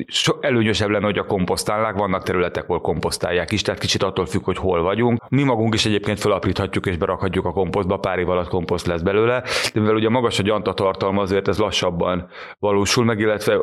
so, 0.06 0.32
előnyösebb 0.40 0.88
lenne, 0.88 1.04
hogy 1.04 1.18
a 1.18 1.24
komposztálnák, 1.24 1.94
vannak 1.94 2.22
területek, 2.22 2.64
ahol 2.64 2.80
komposztálják 2.80 3.52
is, 3.52 3.62
tehát 3.62 3.80
kicsit 3.80 4.02
attól 4.02 4.26
függ, 4.26 4.44
hogy 4.44 4.56
hol 4.56 4.82
vagyunk. 4.82 5.22
Mi 5.28 5.42
magunk 5.42 5.74
is 5.74 5.86
egyébként 5.86 6.20
felapríthatjuk 6.20 6.86
és 6.86 6.96
berakhatjuk 6.96 7.44
a 7.44 7.52
komposztba, 7.52 7.96
pár 7.96 8.18
év 8.18 8.28
alatt 8.28 8.48
komposzt 8.48 8.86
lesz 8.86 9.00
belőle, 9.00 9.42
de 9.74 9.80
mivel 9.80 9.94
ugye 9.94 10.08
magas 10.08 10.38
a 10.38 10.42
gyanta 10.42 10.72
tartalma, 10.72 11.22
azért 11.22 11.48
ez 11.48 11.58
lassabban 11.58 12.28
valósul 12.58 13.04
meg, 13.04 13.18
illetve 13.18 13.58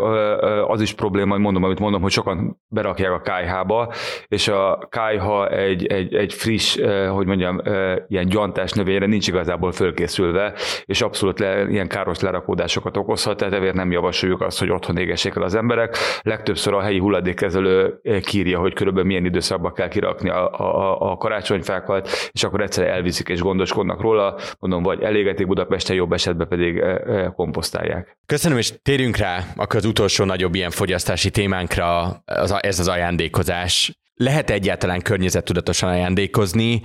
az 0.68 0.82
is 0.82 0.94
probléma, 0.94 1.32
hogy 1.32 1.42
mondom, 1.42 1.64
amit 1.64 1.80
mondom, 1.80 2.02
hogy 2.02 2.12
sokan 2.12 2.62
berakják 2.68 3.12
a 3.12 3.22
kájhába, 3.22 3.94
és 4.28 4.48
a 4.48 4.88
kájha 4.90 5.50
egy, 5.50 5.86
egy, 5.86 6.16
egy 6.16 6.34
friss, 6.34 6.80
hogy 7.10 7.26
mondjam, 7.26 7.62
ilyen 8.08 8.28
gyantás 8.28 8.72
növényre 8.72 9.06
nincs 9.06 9.28
igazából 9.28 9.72
fölkészülve, 9.72 10.54
és 10.86 11.02
abszolút 11.02 11.40
le, 11.40 11.70
ilyen 11.70 11.88
káros 11.88 12.20
lerakódásokat 12.20 12.98
okozhat, 12.98 13.38
tehát 13.38 13.54
ezért 13.54 13.74
nem 13.74 13.92
javas 13.92 14.21
javasoljuk 14.22 14.42
azt, 14.42 14.60
hogy 14.60 14.70
otthon 14.72 14.98
égessék 14.98 15.36
el 15.36 15.42
az 15.42 15.56
emberek. 15.56 15.98
Legtöbbször 16.22 16.74
a 16.74 16.82
helyi 16.82 17.00
hulladékkezelő 17.00 18.00
eh, 18.04 18.20
kírja, 18.20 18.60
hogy 18.60 18.74
körülbelül 18.74 19.08
milyen 19.08 19.26
időszakban 19.26 19.74
kell 19.74 19.88
kirakni 19.88 20.30
a, 20.30 20.52
a, 20.52 21.12
a 21.12 21.18
karácsonyfákat, 21.18 22.10
és 22.32 22.44
akkor 22.44 22.62
egyszer 22.62 22.88
elviszik 22.88 23.30
és 23.30 23.42
gondoskodnak 23.42 24.02
róla, 24.02 24.38
mondom, 24.60 24.84
vagy 24.84 25.02
elégetik 25.02 25.48
Budapesten, 25.48 25.96
jobb 25.96 26.12
esetben 26.12 26.48
pedig 26.48 26.78
eh, 26.78 26.96
eh, 26.96 27.32
komposztálják. 27.36 28.18
Köszönöm, 28.26 28.58
és 28.58 28.74
térjünk 28.82 29.18
rá 29.18 29.44
akkor 29.56 29.76
az 29.76 29.86
utolsó 29.86 30.26
nagyobb 30.26 30.56
ilyen 30.56 30.72
fogyasztási 30.72 31.30
témánkra, 31.30 32.22
az, 32.26 32.56
ez 32.62 32.80
az 32.80 32.88
ajándékozás. 32.88 34.00
Lehet 34.14 34.50
egyáltalán 34.50 35.02
környezettudatosan 35.02 35.90
ajándékozni, 35.90 36.82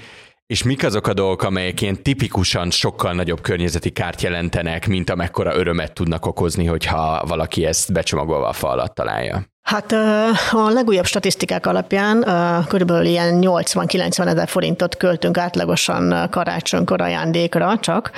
és 0.46 0.62
mik 0.62 0.84
azok 0.84 1.06
a 1.06 1.12
dolgok, 1.12 1.42
amelyek 1.42 1.80
ilyen 1.80 2.02
tipikusan 2.02 2.70
sokkal 2.70 3.14
nagyobb 3.14 3.40
környezeti 3.40 3.90
kárt 3.90 4.22
jelentenek, 4.22 4.86
mint 4.86 5.10
amekkora 5.10 5.56
örömet 5.56 5.94
tudnak 5.94 6.26
okozni, 6.26 6.64
hogyha 6.64 7.24
valaki 7.26 7.64
ezt 7.64 7.92
becsomagolva 7.92 8.48
a 8.48 8.52
fa 8.52 8.68
alatt 8.68 8.94
találja? 8.94 9.55
Hát 9.66 9.92
a 10.52 10.68
legújabb 10.68 11.04
statisztikák 11.04 11.66
alapján 11.66 12.24
körülbelül 12.68 13.04
ilyen 13.04 13.38
80-90 13.40 14.26
ezer 14.26 14.48
forintot 14.48 14.96
költünk 14.96 15.38
átlagosan 15.38 16.28
karácsonykor 16.30 17.00
ajándékra 17.00 17.78
csak, 17.80 18.10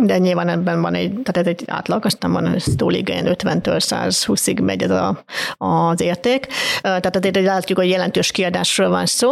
de 0.00 0.18
nyilván 0.18 0.48
ebben 0.48 0.80
van 0.80 0.94
egy, 0.94 1.10
tehát 1.10 1.36
ez 1.36 1.46
egy 1.46 1.62
átlag, 1.66 2.04
aztán 2.04 2.32
van 2.32 2.46
ez 2.46 2.64
túlig 2.76 3.08
ilyen 3.08 3.24
50-től 3.28 3.82
120-ig 3.88 4.62
megy 4.62 4.82
ez 4.82 4.90
a, 4.90 5.24
az 5.56 6.00
érték. 6.00 6.46
Tehát 6.80 7.16
azért 7.16 7.44
látjuk, 7.44 7.78
hogy 7.78 7.88
jelentős 7.88 8.30
kiadásról 8.30 8.88
van 8.88 9.06
szó. 9.06 9.30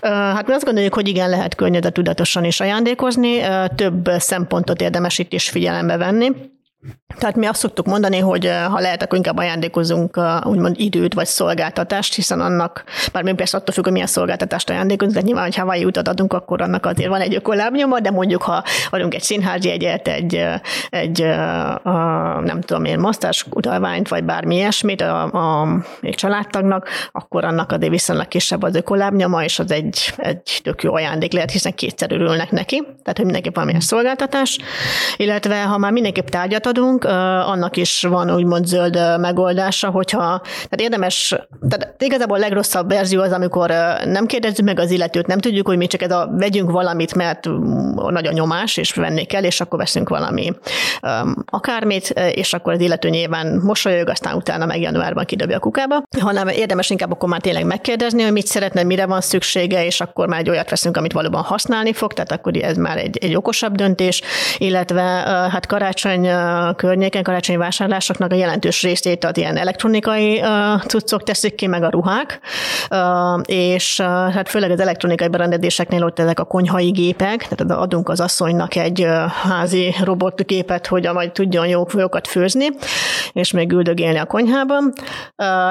Hát 0.00 0.46
mi 0.46 0.52
azt 0.52 0.64
gondoljuk, 0.64 0.94
hogy 0.94 1.08
igen, 1.08 1.30
lehet 1.30 1.56
tudatosan 1.92 2.44
is 2.44 2.60
ajándékozni, 2.60 3.40
több 3.74 4.10
szempontot 4.18 4.80
érdemes 4.80 5.18
itt 5.18 5.32
is 5.32 5.48
figyelembe 5.48 5.96
venni. 5.96 6.32
Tehát 7.18 7.36
mi 7.36 7.46
azt 7.46 7.60
szoktuk 7.60 7.86
mondani, 7.86 8.18
hogy 8.18 8.46
eh, 8.46 8.64
ha 8.66 8.80
lehet, 8.80 9.02
akkor 9.02 9.16
inkább 9.16 9.36
ajándékozunk 9.36 10.16
eh, 10.16 10.46
úgymond 10.46 10.74
időt 10.78 11.14
vagy 11.14 11.26
szolgáltatást, 11.26 12.14
hiszen 12.14 12.40
annak, 12.40 12.84
bár 13.12 13.22
mi 13.22 13.32
persze 13.32 13.56
attól 13.56 13.74
függ, 13.74 13.84
hogy 13.84 13.92
milyen 13.92 14.06
szolgáltatást 14.06 14.70
ajándékozunk, 14.70 15.16
de 15.16 15.22
nyilván, 15.22 15.52
ha 15.52 15.60
Hawaii 15.60 15.84
utat 15.84 16.08
adunk, 16.08 16.32
akkor 16.32 16.62
annak 16.62 16.86
azért 16.86 17.08
van 17.08 17.20
egy 17.20 17.34
ökolábnyoma, 17.34 18.00
de 18.00 18.10
mondjuk, 18.10 18.42
ha 18.42 18.62
adunk 18.90 19.14
egy 19.14 19.22
színházi 19.22 19.70
egyet, 19.70 20.08
egy, 20.08 20.34
eh, 20.34 20.60
egy 20.90 21.22
a, 21.82 22.40
nem 22.44 22.60
tudom 22.60 22.84
én, 22.84 22.98
masztás 22.98 23.46
utalványt, 23.50 24.08
vagy 24.08 24.24
bármi 24.24 24.54
ilyesmit 24.54 25.00
a, 25.00 25.22
a, 25.22 25.68
egy 26.00 26.14
családtagnak, 26.14 26.88
akkor 27.12 27.44
annak 27.44 27.72
azért 27.72 27.92
viszonylag 27.92 28.28
kisebb 28.28 28.62
az 28.62 28.74
ökolábnyoma, 28.74 29.44
és 29.44 29.58
az 29.58 29.72
egy, 29.72 30.14
egy 30.16 30.60
tök 30.62 30.82
jó 30.82 30.94
ajándék 30.94 31.32
lehet, 31.32 31.50
hiszen 31.50 31.74
kétszer 31.74 32.12
örülnek 32.12 32.50
neki, 32.50 32.76
tehát 32.76 33.16
hogy 33.16 33.24
mindenképp 33.24 33.54
valamilyen 33.54 33.80
szolgáltatás, 33.80 34.58
illetve 35.16 35.62
ha 35.62 35.78
már 35.78 35.92
mindenképp 35.92 36.26
tárgyat 36.26 36.66
adunk, 36.66 36.99
annak 37.04 37.76
is 37.76 38.02
van 38.02 38.34
úgymond 38.34 38.66
zöld 38.66 38.98
megoldása, 39.20 39.90
hogyha, 39.90 40.40
tehát 40.42 40.80
érdemes, 40.80 41.34
tehát 41.68 42.02
igazából 42.02 42.36
a 42.36 42.40
legrosszabb 42.40 42.88
verzió 42.88 43.20
az, 43.20 43.32
amikor 43.32 43.68
nem 44.04 44.26
kérdezzük 44.26 44.64
meg 44.64 44.78
az 44.80 44.90
illetőt, 44.90 45.26
nem 45.26 45.38
tudjuk, 45.38 45.66
hogy 45.66 45.76
mi 45.76 45.86
csak 45.86 46.02
ez 46.02 46.10
a 46.10 46.28
vegyünk 46.32 46.70
valamit, 46.70 47.14
mert 47.14 47.48
nagy 48.08 48.26
a 48.26 48.32
nyomás, 48.32 48.76
és 48.76 48.94
venni 48.94 49.24
kell, 49.24 49.44
és 49.44 49.60
akkor 49.60 49.78
veszünk 49.78 50.08
valami 50.08 50.52
akármit, 51.44 52.08
és 52.34 52.52
akkor 52.52 52.72
az 52.72 52.80
illető 52.80 53.08
nyilván 53.08 53.60
mosolyog, 53.62 54.08
aztán 54.08 54.34
utána 54.34 54.66
meg 54.66 54.80
januárban 54.80 55.24
kidobja 55.24 55.56
a 55.56 55.60
kukába, 55.60 56.02
hanem 56.20 56.48
érdemes 56.48 56.90
inkább 56.90 57.12
akkor 57.12 57.28
már 57.28 57.40
tényleg 57.40 57.64
megkérdezni, 57.64 58.22
hogy 58.22 58.32
mit 58.32 58.46
szeretne, 58.46 58.82
mire 58.82 59.06
van 59.06 59.20
szüksége, 59.20 59.84
és 59.84 60.00
akkor 60.00 60.28
már 60.28 60.40
egy 60.40 60.50
olyat 60.50 60.70
veszünk, 60.70 60.96
amit 60.96 61.12
valóban 61.12 61.42
használni 61.42 61.92
fog, 61.92 62.12
tehát 62.12 62.32
akkor 62.32 62.56
ez 62.56 62.76
már 62.76 62.98
egy, 62.98 63.18
egy 63.20 63.34
okosabb 63.36 63.74
döntés, 63.74 64.22
illetve 64.58 65.02
hát 65.50 65.66
karácsony 65.66 66.28
környéken 66.90 67.22
karácsonyi 67.22 67.58
vásárlásoknak 67.58 68.32
a 68.32 68.34
jelentős 68.34 68.82
részét 68.82 69.24
az 69.24 69.36
ilyen 69.36 69.56
elektronikai 69.56 70.42
cuccok 70.86 71.22
teszik 71.22 71.54
ki, 71.54 71.66
meg 71.66 71.82
a 71.82 71.90
ruhák, 71.90 72.40
és 73.44 74.00
hát 74.00 74.48
főleg 74.48 74.70
az 74.70 74.80
elektronikai 74.80 75.28
berendezéseknél 75.28 76.04
ott 76.04 76.18
ezek 76.18 76.40
a 76.40 76.44
konyhai 76.44 76.90
gépek, 76.90 77.48
tehát 77.48 77.82
adunk 77.82 78.08
az 78.08 78.20
asszonynak 78.20 78.76
egy 78.76 79.06
házi 79.42 79.94
robotgépet, 80.02 80.86
hogy 80.86 81.08
majd 81.12 81.32
tudjon 81.32 81.66
jó, 81.66 81.84
jókat 81.96 82.26
főzni, 82.26 82.66
és 83.32 83.50
még 83.50 83.72
üldögélni 83.72 84.18
a 84.18 84.24
konyhában, 84.24 84.92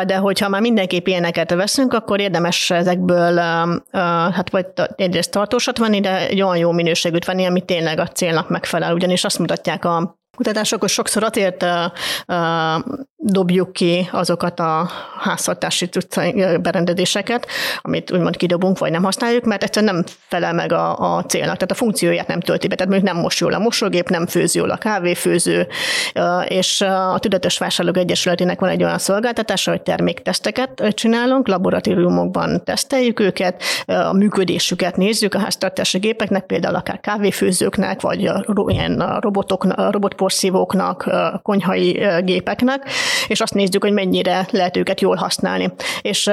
de 0.05 0.15
hogyha 0.15 0.49
már 0.49 0.62
mindenképp 0.62 1.08
ilyeneket 1.08 1.53
veszünk, 1.53 1.93
akkor 1.93 2.19
érdemes 2.19 2.71
ezekből 2.71 3.38
hát 4.32 4.49
vagy 4.49 4.65
egyrészt 4.95 5.32
tartósat 5.32 5.77
venni, 5.77 5.99
de 5.99 6.27
egy 6.27 6.41
olyan 6.41 6.58
jó 6.58 6.71
minőségűt 6.71 7.25
venni, 7.25 7.45
ami 7.45 7.62
tényleg 7.62 7.99
a 7.99 8.08
célnak 8.08 8.49
megfelel, 8.49 8.93
ugyanis 8.93 9.23
azt 9.23 9.39
mutatják 9.39 9.86
a 9.86 10.18
kutatások, 10.39 10.80
hogy 10.80 10.89
sokszor 10.89 11.23
azért 11.23 11.63
uh, 11.63 11.69
uh, 12.28 12.84
dobjuk 13.21 13.73
ki 13.73 14.10
azokat 14.12 14.60
a 14.60 14.89
háztartási 15.19 15.89
berendezéseket, 16.62 17.47
amit 17.82 18.12
úgymond 18.12 18.38
kidobunk, 18.38 18.78
vagy 18.80 18.91
nem 18.91 19.04
használjuk, 19.04 19.43
mert 19.43 19.63
egyszerűen 19.63 19.93
nem 19.93 20.04
felel 20.28 20.54
meg 20.54 20.71
a, 20.71 21.15
a 21.15 21.23
célnak, 21.23 21.54
tehát 21.54 21.71
a 21.71 21.73
funkcióját 21.73 22.28
nem 22.28 22.39
tölti 22.39 22.67
be, 22.67 22.75
tehát 22.75 22.91
mondjuk 22.91 23.13
nem 23.13 23.21
mos 23.21 23.39
jól 23.39 23.54
a 23.54 23.60
mosógép, 23.60 24.10
nem 24.10 24.28
főz 24.28 24.56
jól 24.56 24.69
a 24.69 24.78
kávéfőző, 24.78 25.67
és 26.47 26.82
a 26.82 27.17
Tudatos 27.19 27.58
Vásárlók 27.58 27.97
Egyesületének 27.97 28.60
van 28.60 28.69
egy 28.69 28.84
olyan 28.84 28.97
szolgáltatása, 28.97 29.71
hogy 29.71 29.82
termékteszteket 29.82 30.84
csinálunk, 30.89 31.47
laboratóriumokban 31.47 32.63
teszteljük 32.63 33.19
őket, 33.19 33.63
a 33.86 34.13
működésüket 34.13 34.97
nézzük 34.97 35.34
a 35.34 35.39
háztartási 35.39 35.97
gépeknek, 35.97 36.45
például 36.45 36.75
akár 36.75 36.99
kávéfőzőknek, 36.99 38.02
vagy 38.02 38.25
a, 38.25 38.43
ilyen 38.67 39.17
robotoknak, 39.19 39.91
robotporszívóknak, 40.29 41.09
konyhai 41.41 42.01
gépeknek, 42.23 42.89
és 43.27 43.41
azt 43.41 43.53
nézzük, 43.53 43.83
hogy 43.83 43.91
mennyire 43.91 44.47
lehet 44.51 44.77
őket 44.77 45.01
jól 45.01 45.15
használni. 45.15 45.73
És 46.01 46.27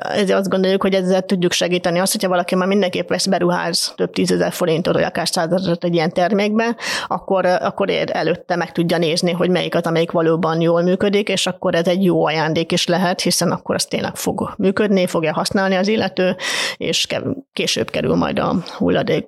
ezért 0.00 0.38
azt 0.38 0.48
gondoljuk, 0.48 0.82
hogy 0.82 0.94
ezzel 0.94 1.22
tudjuk 1.22 1.52
segíteni 1.52 1.98
azt, 1.98 2.12
hogyha 2.12 2.28
valaki 2.28 2.54
már 2.54 2.68
mindenképp 2.68 3.08
vesz 3.08 3.26
beruház 3.26 3.92
több 3.96 4.12
tízezer 4.12 4.52
forintot, 4.52 4.94
vagy 4.94 5.02
akár 5.02 5.28
százezeret 5.28 5.84
egy 5.84 5.94
ilyen 5.94 6.12
termékbe, 6.12 6.76
akkor, 7.06 7.46
akkor 7.46 7.90
előtte 8.12 8.56
meg 8.56 8.72
tudja 8.72 8.98
nézni, 8.98 9.32
hogy 9.32 9.50
melyik 9.50 9.74
az, 9.74 9.82
amelyik 9.82 10.10
valóban 10.10 10.60
jól 10.60 10.82
működik, 10.82 11.28
és 11.28 11.46
akkor 11.46 11.74
ez 11.74 11.86
egy 11.86 12.04
jó 12.04 12.26
ajándék 12.26 12.72
is 12.72 12.86
lehet, 12.86 13.20
hiszen 13.20 13.50
akkor 13.50 13.74
az 13.74 13.84
tényleg 13.84 14.16
fog 14.16 14.54
működni, 14.56 15.06
fogja 15.06 15.32
használni 15.32 15.74
az 15.74 15.88
illető, 15.88 16.36
és 16.76 17.06
később 17.52 17.90
kerül 17.90 18.14
majd 18.14 18.38
a 18.38 18.54
hulladék 18.78 19.26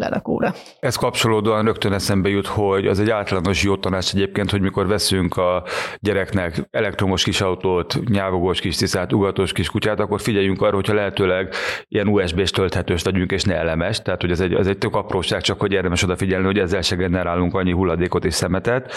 lerakóra. 0.00 0.54
Ez 0.80 0.96
kapcsolódóan 0.96 1.64
rögtön 1.64 1.92
eszembe 1.92 2.28
jut, 2.28 2.46
hogy 2.46 2.86
az 2.86 3.00
egy 3.00 3.10
általános 3.10 3.62
jó 3.62 3.76
tanács 3.76 4.14
egyébként, 4.14 4.50
hogy 4.50 4.60
mikor 4.60 4.86
veszünk 4.86 5.36
a 5.36 5.64
gyereknek 5.98 6.68
elektromos 6.70 7.22
kis 7.22 7.40
autót, 7.40 7.98
nyávogós 8.08 8.60
kis 8.60 8.76
tisztát, 8.76 9.12
ugatós 9.12 9.52
kis 9.52 9.68
kutyát, 9.68 10.00
akkor 10.00 10.20
figyeljünk 10.20 10.62
arra, 10.62 10.74
hogyha 10.74 10.94
lehetőleg 10.94 11.54
ilyen 11.88 12.08
USB-s 12.08 12.50
tölthetős 12.50 13.04
legyünk, 13.04 13.32
és 13.32 13.42
ne 13.42 13.54
elemes. 13.54 14.02
Tehát, 14.02 14.20
hogy 14.20 14.30
ez 14.30 14.40
egy, 14.40 14.54
ez 14.54 14.66
egy 14.66 14.78
tök 14.78 14.94
apróság, 14.94 15.40
csak 15.40 15.60
hogy 15.60 15.72
érdemes 15.72 16.02
odafigyelni, 16.02 16.44
hogy 16.44 16.58
ezzel 16.58 16.82
se 16.82 16.96
generálunk 16.96 17.54
annyi 17.54 17.72
hulladékot 17.72 18.24
és 18.24 18.34
szemetet. 18.34 18.92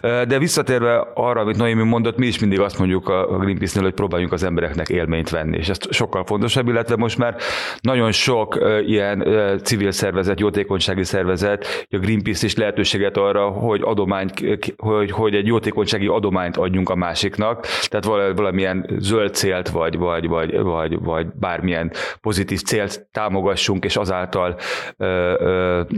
De 0.00 0.38
visszatérve 0.38 1.06
arra, 1.14 1.40
amit 1.40 1.56
Noémi 1.56 1.82
mondott, 1.82 2.16
mi 2.16 2.26
is 2.26 2.38
mindig 2.38 2.60
azt 2.60 2.78
mondjuk 2.78 3.08
a 3.08 3.38
Greenpeace-nél, 3.38 3.84
hogy 3.84 3.94
próbáljunk 3.94 4.32
az 4.32 4.42
embereknek 4.42 4.88
élményt 4.88 5.30
venni, 5.30 5.56
és 5.56 5.68
ez 5.68 5.78
sokkal 5.90 6.24
fontosabb, 6.24 6.68
illetve 6.68 6.96
most 6.96 7.18
már 7.18 7.36
nagyon 7.80 8.12
sok 8.12 8.58
ilyen 8.86 9.26
civil 9.62 9.90
szervezet 9.90 10.40
jótékonysági 10.44 11.04
szervezet, 11.04 11.86
a 11.90 11.96
Greenpeace 11.96 12.46
is 12.46 12.56
lehetőséget 12.56 13.16
arra, 13.16 13.48
hogy 13.48 13.80
adományt, 13.84 14.32
hogy, 14.76 15.10
hogy 15.10 15.34
egy 15.34 15.46
jótékonysági 15.46 16.06
adományt 16.06 16.56
adjunk 16.56 16.88
a 16.88 16.94
másiknak, 16.94 17.66
tehát 17.86 18.34
valamilyen 18.36 18.86
zöld 18.98 19.34
célt, 19.34 19.68
vagy, 19.68 19.96
vagy, 19.96 20.28
vagy, 20.28 20.58
vagy, 20.58 20.98
vagy 21.00 21.26
bármilyen 21.26 21.92
pozitív 22.20 22.62
célt 22.62 23.06
támogassunk, 23.12 23.84
és 23.84 23.96
azáltal, 23.96 24.56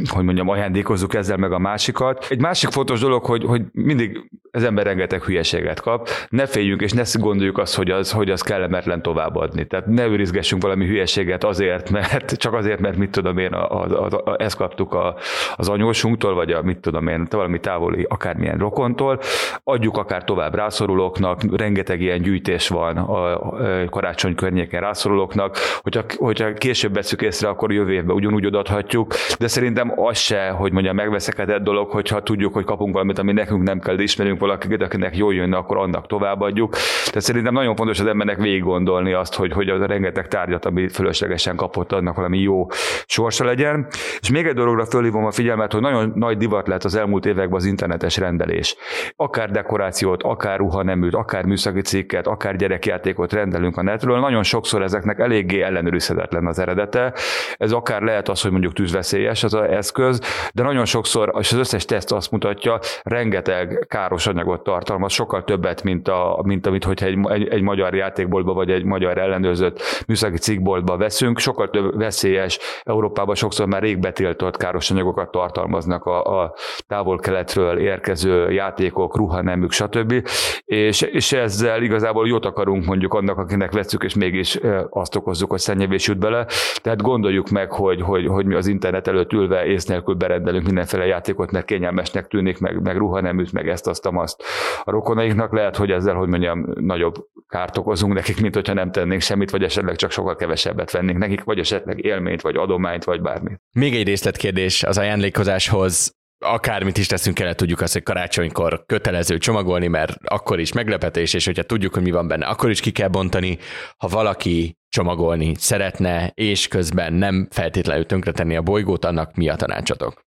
hogy 0.09 0.25
mondjam, 0.25 0.49
ajándékozzuk 0.49 1.15
ezzel 1.15 1.37
meg 1.37 1.53
a 1.53 1.59
másikat. 1.59 2.27
Egy 2.31 2.41
másik 2.41 2.71
fontos 2.71 3.01
dolog, 3.01 3.25
hogy, 3.25 3.45
hogy 3.45 3.63
mindig 3.73 4.29
az 4.57 4.65
ember 4.65 4.85
rengeteg 4.85 5.23
hülyeséget 5.23 5.81
kap, 5.81 6.09
ne 6.29 6.47
féljünk, 6.47 6.81
és 6.81 6.93
ne 6.93 7.03
gondoljuk 7.13 7.59
azt, 7.59 7.75
hogy 7.75 7.91
az, 7.91 8.13
hogy 8.13 8.31
az 8.31 8.41
kellemetlen 8.41 9.03
továbbadni. 9.03 9.67
Tehát 9.67 9.87
ne 9.87 10.07
őrizgessünk 10.07 10.63
valami 10.63 10.87
hülyeséget 10.87 11.45
azért, 11.45 11.91
mert 11.91 12.33
csak 12.33 12.55
azért, 12.55 12.81
mert 12.81 12.97
mit 12.97 13.11
tudom 13.11 13.39
én, 13.39 13.53
a, 13.53 13.83
a, 13.83 14.05
a, 14.05 14.23
a, 14.25 14.26
ezt 14.37 14.57
kaptuk 14.57 14.95
a, 14.95 15.15
az 15.57 15.69
anyósunktól, 15.69 16.35
vagy 16.35 16.51
a 16.51 16.63
mit 16.63 16.79
tudom 16.79 17.09
én, 17.09 17.27
valami 17.31 17.61
távoli 17.61 18.07
akármilyen 18.09 18.59
rokontól, 18.59 19.21
adjuk 19.65 19.97
akár 19.97 20.25
tovább 20.25 20.55
rászorulóknak, 20.55 21.41
rengeteg 21.57 22.01
ilyen 22.01 22.23
gyűjtés 22.23 22.69
van 22.69 22.97
a, 22.97 23.87
karácsony 23.91 24.35
környéken 24.35 24.81
rászorulóknak, 24.81 25.57
hogyha, 25.83 26.03
hogyha 26.17 26.53
később 26.53 26.95
veszük 26.95 27.23
észre, 27.23 27.49
akkor 27.49 27.73
jövő 27.73 27.93
évben 27.93 28.17
ugyanúgy 28.17 28.47
odaadhatjuk, 28.47 29.15
de 29.39 29.49
szerintem 29.49 29.93
az 29.97 30.19
se, 30.19 30.49
hogy 30.49 30.73
mondja, 30.73 30.93
megveszekedett 30.93 31.63
dolog, 31.63 31.91
hogyha 31.91 32.23
tudjuk, 32.23 32.55
hogy 32.55 32.65
kapunk 32.65 32.93
valamit, 32.93 33.19
ami 33.19 33.33
nekünk 33.33 33.63
nem 33.63 33.81
kell, 33.81 33.95
de 33.95 34.03
ismerünk 34.03 34.41
valakit, 34.41 34.83
akinek 34.83 35.17
jól 35.17 35.35
jönne, 35.35 35.57
akkor 35.57 35.77
annak 35.77 36.07
továbbadjuk. 36.07 36.77
Tehát 37.07 37.21
szerintem 37.21 37.53
nagyon 37.53 37.77
fontos 37.77 38.01
az 38.01 38.07
embernek 38.07 38.39
végig 38.39 38.63
gondolni 38.63 39.13
azt, 39.13 39.35
hogy, 39.35 39.53
hogy 39.53 39.69
az 39.69 39.81
a 39.81 39.87
rengeteg 39.87 40.29
tárgyat, 40.29 40.65
ami 40.65 40.89
fölöslegesen 40.89 41.57
kapott, 41.57 41.93
annak 41.93 42.17
valami 42.17 42.39
jó 42.39 42.67
sorsa 43.07 43.45
legyen. 43.45 43.87
És 44.21 44.31
még 44.31 44.47
egy 44.47 44.55
dologra 44.55 44.85
fölhívom 44.87 45.25
a 45.25 45.31
figyelmet, 45.31 45.73
hogy 45.73 45.81
nagyon 45.81 46.13
nagy 46.15 46.37
divat 46.37 46.69
lett 46.69 46.85
az 46.85 46.95
elmúlt 46.95 47.27
években 47.27 47.57
az 47.57 47.65
internetes 47.65 48.17
rendelés. 48.17 48.77
Akár 49.17 49.51
dekorációt, 49.51 50.23
akár 50.23 50.59
ruhaneműt, 50.59 51.15
akár 51.15 51.45
műszaki 51.45 51.81
cikket, 51.81 52.27
akár 52.27 52.57
gyerekjátékot 52.57 53.33
rendelünk 53.33 53.77
a 53.77 53.83
netről. 53.83 54.19
Nagyon 54.19 54.43
sokszor 54.43 54.83
ezeknek 54.83 55.19
eléggé 55.19 55.61
ellenőrizhetetlen 55.61 56.47
az 56.47 56.59
eredete. 56.59 57.13
Ez 57.57 57.73
akár 57.73 58.03
lehet 58.03 58.29
az, 58.29 58.43
hogy 58.43 58.51
mondjuk 58.51 58.73
tűzveszélyes 58.73 59.45
az 59.45 59.55
az 59.55 59.69
eszköz, 59.71 60.21
de 60.55 60.63
nagyon 60.63 60.85
sokszor, 60.85 61.35
és 61.39 61.53
az 61.53 61.59
összes 61.59 61.85
teszt 61.85 62.13
azt 62.13 62.31
mutatja, 62.31 62.79
rengeteg 63.03 63.85
káros 63.89 64.27
anyagot 64.27 64.63
tartalmaz, 64.63 65.13
sokkal 65.13 65.45
többet, 65.45 65.83
mint, 65.83 66.09
a, 66.09 66.41
mint 66.45 66.67
amit, 66.67 66.85
hogyha 66.85 67.07
egy, 67.07 67.19
egy, 67.29 67.49
egy 67.49 67.63
magyar 67.63 67.95
játékboltba 67.95 68.53
vagy 68.53 68.71
egy 68.71 68.85
magyar 68.85 69.19
ellenőrzött 69.19 69.81
műszaki 70.07 70.39
cikkboltba 70.39 70.97
veszünk, 70.97 71.39
sokkal 71.39 71.71
több 71.71 71.99
veszélyes, 71.99 72.59
Európában 72.83 73.35
sokszor 73.35 73.67
már 73.67 73.83
rég 73.83 73.99
betiltott 74.07 74.57
káros 74.57 74.91
anyagokat 74.91 75.31
tartalmaznak 75.31 76.05
a, 76.05 76.43
a 76.43 76.55
távol-keletről 76.87 77.79
érkező 77.79 78.51
játékok, 78.51 79.17
ruhanemük, 79.17 79.73
stb. 79.73 80.29
És, 80.65 81.01
és 81.03 81.33
ezzel 81.33 81.83
igazából 81.83 82.29
jót 82.29 82.45
akarunk 82.45 82.85
mondjuk 82.85 83.15
annak, 83.15 83.39
akinek 83.39 83.73
veszük, 83.73 84.03
és 84.03 84.15
mégis 84.15 84.59
azt 84.91 85.17
okozzuk, 85.17 85.51
hogy 85.51 85.59
szennyevés 85.59 86.07
jut 86.07 86.19
bele. 86.19 86.47
Tehát 86.83 87.03
gondoljuk 87.03 87.49
meg, 87.49 87.73
hogy, 87.73 88.01
hogy, 88.01 88.27
hogy 88.27 88.47
mi 88.47 88.55
az 88.55 88.67
internet 88.67 89.09
előtt 89.09 89.33
ülve 89.33 89.65
ész 89.65 89.85
nélkül 89.85 90.15
berendelünk 90.15 90.65
mindenféle 90.65 91.07
játékot, 91.07 91.51
mert 91.51 91.67
kényelmesnek 91.67 92.27
tűnik, 92.27 92.59
meg, 92.59 92.83
meg 92.83 92.97
ruhaneműt, 92.97 93.53
meg 93.53 93.69
ezt, 93.69 93.87
azt, 93.87 94.07
azt. 94.07 94.43
A 94.85 94.91
rokonainknak 94.91 95.53
lehet, 95.53 95.77
hogy 95.77 95.91
ezzel, 95.91 96.15
hogy 96.15 96.29
mondjam, 96.29 96.67
nagyobb 96.75 97.15
kárt 97.49 97.77
okozunk 97.77 98.15
nekik, 98.15 98.41
mint 98.41 98.55
hogyha 98.55 98.75
nem 98.75 98.91
tennénk 98.91 99.21
semmit, 99.21 99.51
vagy 99.51 99.63
esetleg 99.63 99.97
csak 99.97 100.11
sokkal 100.11 100.37
kevesebbet 100.37 100.91
vennénk 100.91 101.19
nekik, 101.19 101.45
vagy 101.45 101.59
esetleg 101.59 102.05
élményt, 102.05 102.41
vagy 102.41 102.57
adományt, 102.57 103.05
vagy 103.05 103.21
bármit. 103.21 103.61
Még 103.73 103.95
egy 103.97 104.07
részletkérdés 104.07 104.83
az 104.83 104.99
ajándékozáshoz 104.99 106.15
akármit 106.39 106.99
is 106.99 107.07
teszünk 107.07 107.39
el, 107.41 107.55
tudjuk 107.55 107.81
azt, 107.81 107.93
hogy 107.93 108.03
karácsonykor 108.03 108.85
kötelező 108.87 109.39
csomagolni, 109.39 109.87
mert 109.87 110.17
akkor 110.25 110.61
is 110.61 110.73
meglepetés, 110.73 111.35
és 111.35 111.45
hogyha 111.45 111.63
tudjuk, 111.63 111.95
hogy 111.95 112.03
mi 112.03 112.11
van 112.11 112.29
benne, 112.29 112.47
akkor 112.47 112.71
is 112.71 112.81
ki 112.81 112.91
kell 112.91 113.09
bontani. 113.09 113.59
Ha 113.97 114.09
valaki 114.09 114.79
csomagolni 114.89 115.55
szeretne, 115.59 116.31
és 116.35 116.69
közben 116.69 117.13
nem 117.13 117.49
feltétlenül 117.51 118.07
tönkretenni 118.07 118.57
a 118.57 118.63
bolygót, 118.63 119.05
annak 119.05 119.35
mi 119.35 119.49
a 119.49 119.57
tanácsatok? 119.57 120.26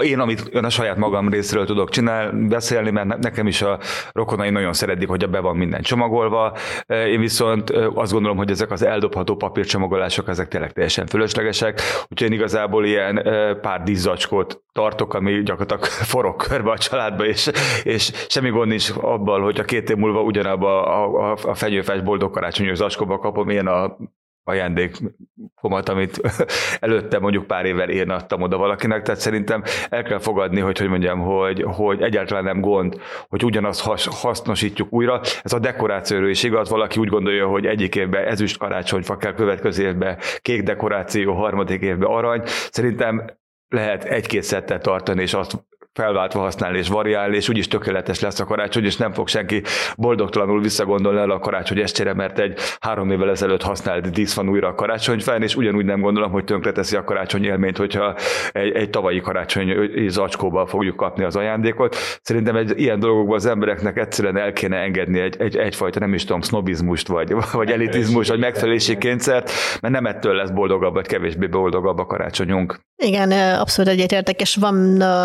Én, 0.00 0.18
amit 0.18 0.48
ön 0.52 0.64
a 0.64 0.70
saját 0.70 0.96
magam 0.96 1.28
részéről 1.28 1.66
tudok 1.66 1.90
csinálni, 1.90 2.48
beszélni, 2.48 2.90
mert 2.90 3.18
nekem 3.18 3.46
is 3.46 3.62
a 3.62 3.78
rokonai 4.12 4.50
nagyon 4.50 4.72
szeretik, 4.72 5.08
hogy 5.08 5.30
be 5.30 5.40
van 5.40 5.56
minden 5.56 5.82
csomagolva. 5.82 6.56
Én 6.86 7.20
viszont 7.20 7.70
azt 7.70 8.12
gondolom, 8.12 8.36
hogy 8.36 8.50
ezek 8.50 8.70
az 8.70 8.82
eldobható 8.82 9.36
papírcsomagolások, 9.36 10.28
ezek 10.28 10.48
tényleg 10.48 10.72
teljesen 10.72 11.06
fölöslegesek, 11.06 11.80
úgyhogy 12.08 12.30
én 12.30 12.36
igazából 12.36 12.84
ilyen 12.84 13.28
pár 13.60 13.82
díszzacskót 13.82 14.62
tartok, 14.72 15.14
ami 15.14 15.42
gyakorlatilag 15.42 15.84
forog 16.12 16.36
körbe 16.36 16.70
a 16.70 16.78
családba, 16.78 17.26
és, 17.26 17.50
és 17.82 18.12
semmi 18.28 18.50
gond 18.50 18.68
nincs 18.68 18.90
abban, 19.00 19.42
hogy 19.42 19.60
a 19.60 19.64
két 19.64 19.90
év 19.90 19.96
múlva 19.96 20.22
ugyanabba 20.22 20.86
a, 20.86 21.30
a, 21.30 21.36
a 21.44 21.54
fenyőfes 21.54 22.00
boldog 22.00 22.30
karácsonyos 22.30 22.76
zacskóba 22.76 23.18
kapom 23.18 23.48
én 23.48 23.66
a 23.66 23.96
ajándékomat, 24.44 25.88
amit 25.88 26.20
előtte 26.80 27.18
mondjuk 27.18 27.46
pár 27.46 27.64
évvel 27.64 27.88
én 27.88 28.10
adtam 28.10 28.42
oda 28.42 28.56
valakinek, 28.56 29.02
tehát 29.02 29.20
szerintem 29.20 29.62
el 29.88 30.02
kell 30.02 30.18
fogadni, 30.18 30.60
hogy 30.60 30.78
hogy 30.78 30.88
mondjam, 30.88 31.20
hogy, 31.20 31.64
hogy 31.66 32.02
egyáltalán 32.02 32.44
nem 32.44 32.60
gond, 32.60 33.00
hogy 33.28 33.44
ugyanazt 33.44 33.80
has, 33.80 34.06
hasznosítjuk 34.10 34.92
újra. 34.92 35.20
Ez 35.42 35.52
a 35.52 35.58
dekorációról 35.58 36.28
is 36.28 36.42
igaz, 36.42 36.68
valaki 36.68 37.00
úgy 37.00 37.08
gondolja, 37.08 37.46
hogy 37.46 37.66
egyik 37.66 37.94
évben 37.94 38.24
ezüst 38.24 38.58
karácsonyfa 38.58 39.16
kell, 39.16 39.34
következő 39.34 39.84
évben 39.84 40.18
kék 40.40 40.62
dekoráció, 40.62 41.32
harmadik 41.34 41.82
évben 41.82 42.08
arany. 42.08 42.42
Szerintem 42.44 43.24
lehet 43.68 44.04
egy-két 44.04 44.42
szettet 44.42 44.82
tartani, 44.82 45.22
és 45.22 45.34
azt 45.34 45.64
felváltva 45.92 46.40
használni 46.40 46.78
és 46.78 46.88
variálni, 46.88 47.36
és 47.36 47.48
úgyis 47.48 47.68
tökéletes 47.68 48.20
lesz 48.20 48.40
a 48.40 48.44
karácsony, 48.44 48.84
és 48.84 48.96
nem 48.96 49.12
fog 49.12 49.28
senki 49.28 49.62
boldogtalanul 49.96 50.60
visszagondolni 50.60 51.18
el 51.18 51.30
a 51.30 51.38
karácsony 51.38 51.78
estére, 51.78 52.14
mert 52.14 52.38
egy 52.38 52.58
három 52.80 53.10
évvel 53.10 53.30
ezelőtt 53.30 53.62
használt 53.62 54.10
dísz 54.10 54.34
van 54.34 54.48
újra 54.48 54.68
a 54.68 54.74
karácsonyfán, 54.74 55.42
és 55.42 55.56
ugyanúgy 55.56 55.84
nem 55.84 56.00
gondolom, 56.00 56.30
hogy 56.30 56.44
tönkreteszi 56.44 56.96
a 56.96 57.04
karácsony 57.04 57.44
élményt, 57.44 57.76
hogyha 57.76 58.16
egy, 58.52 58.72
egy 58.72 58.90
tavalyi 58.90 59.20
karácsony 59.20 59.90
zacskóba 60.08 60.66
fogjuk 60.66 60.96
kapni 60.96 61.24
az 61.24 61.36
ajándékot. 61.36 61.96
Szerintem 62.22 62.56
egy 62.56 62.72
ilyen 62.80 62.98
dolgokban 62.98 63.36
az 63.36 63.46
embereknek 63.46 63.96
egyszerűen 63.96 64.36
el 64.36 64.52
kéne 64.52 64.76
engedni 64.76 65.20
egy, 65.20 65.36
egy, 65.38 65.56
egyfajta, 65.56 65.98
nem 65.98 66.14
is 66.14 66.24
tudom, 66.24 66.40
sznobizmust, 66.40 67.08
vagy, 67.08 67.34
vagy 67.52 67.70
elitizmus, 67.70 68.28
vagy 68.28 68.38
megfelelési 68.38 68.98
kényszert, 68.98 69.50
mert 69.80 69.94
nem 69.94 70.06
ettől 70.06 70.34
lesz 70.34 70.50
boldogabb, 70.50 70.94
vagy 70.94 71.06
kevésbé 71.06 71.46
boldogabb 71.46 71.98
a 71.98 72.06
karácsonyunk. 72.06 72.80
Igen, 73.04 73.32
abszolút 73.58 73.90
egyetértek, 73.90 74.40
és 74.40 74.54
van 74.54 74.74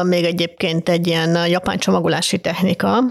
még 0.05 0.23
egyébként 0.23 0.89
egy 0.89 1.07
ilyen 1.07 1.47
japán 1.47 1.77
csomagolási 1.77 2.37
technika, 2.37 3.03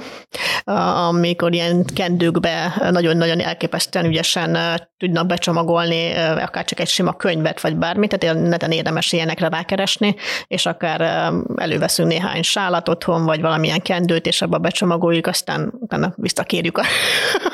amikor 1.08 1.52
ilyen 1.52 1.84
kendőkbe 1.94 2.82
nagyon-nagyon 2.90 3.40
elképesztően 3.40 4.04
ügyesen 4.04 4.58
tudnak 4.96 5.26
becsomagolni 5.26 6.12
akár 6.16 6.64
csak 6.64 6.80
egy 6.80 6.88
sima 6.88 7.12
könyvet, 7.12 7.60
vagy 7.60 7.76
bármit, 7.76 8.18
tehát 8.18 8.40
neten 8.40 8.70
érdemes 8.70 9.12
ilyenekre 9.12 9.48
rákeresni, 9.48 10.14
és 10.46 10.66
akár 10.66 11.30
előveszünk 11.56 12.08
néhány 12.08 12.42
sálat 12.42 12.88
otthon, 12.88 13.24
vagy 13.24 13.40
valamilyen 13.40 13.80
kendőt, 13.80 14.26
és 14.26 14.42
abba 14.42 14.58
becsomagoljuk, 14.58 15.26
aztán 15.26 15.72
utána 15.72 16.12
visszakérjük 16.16 16.78
a, 16.78 16.84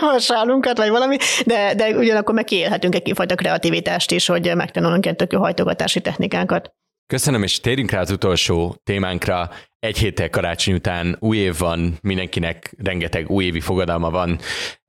a 0.17 0.19
sálunkat, 0.19 0.79
vagy 0.79 0.91
valami, 0.91 1.17
de, 1.47 1.75
de 1.75 1.89
ugyanakkor 1.89 2.35
meg 2.35 2.45
kiélhetünk 2.45 2.95
egy 2.95 3.13
fajta 3.15 3.35
kreativitást 3.35 4.11
is, 4.11 4.27
hogy 4.27 4.53
megtanulunk 4.55 5.05
ilyen 5.05 5.17
tök 5.17 5.33
hajtogatási 5.33 6.01
technikákat. 6.01 6.73
Köszönöm, 7.13 7.43
és 7.43 7.61
térjünk 7.61 7.91
rá 7.91 8.01
az 8.01 8.11
utolsó 8.11 8.77
témánkra. 8.85 9.51
Egy 9.87 9.99
héttel 9.99 10.31
karácsony 10.31 10.75
után 10.75 11.17
új 11.19 11.37
év 11.37 11.59
van, 11.59 11.99
mindenkinek 12.03 12.75
rengeteg 12.83 13.31
újévi 13.31 13.61
fogadalma 13.61 14.11
van 14.11 14.39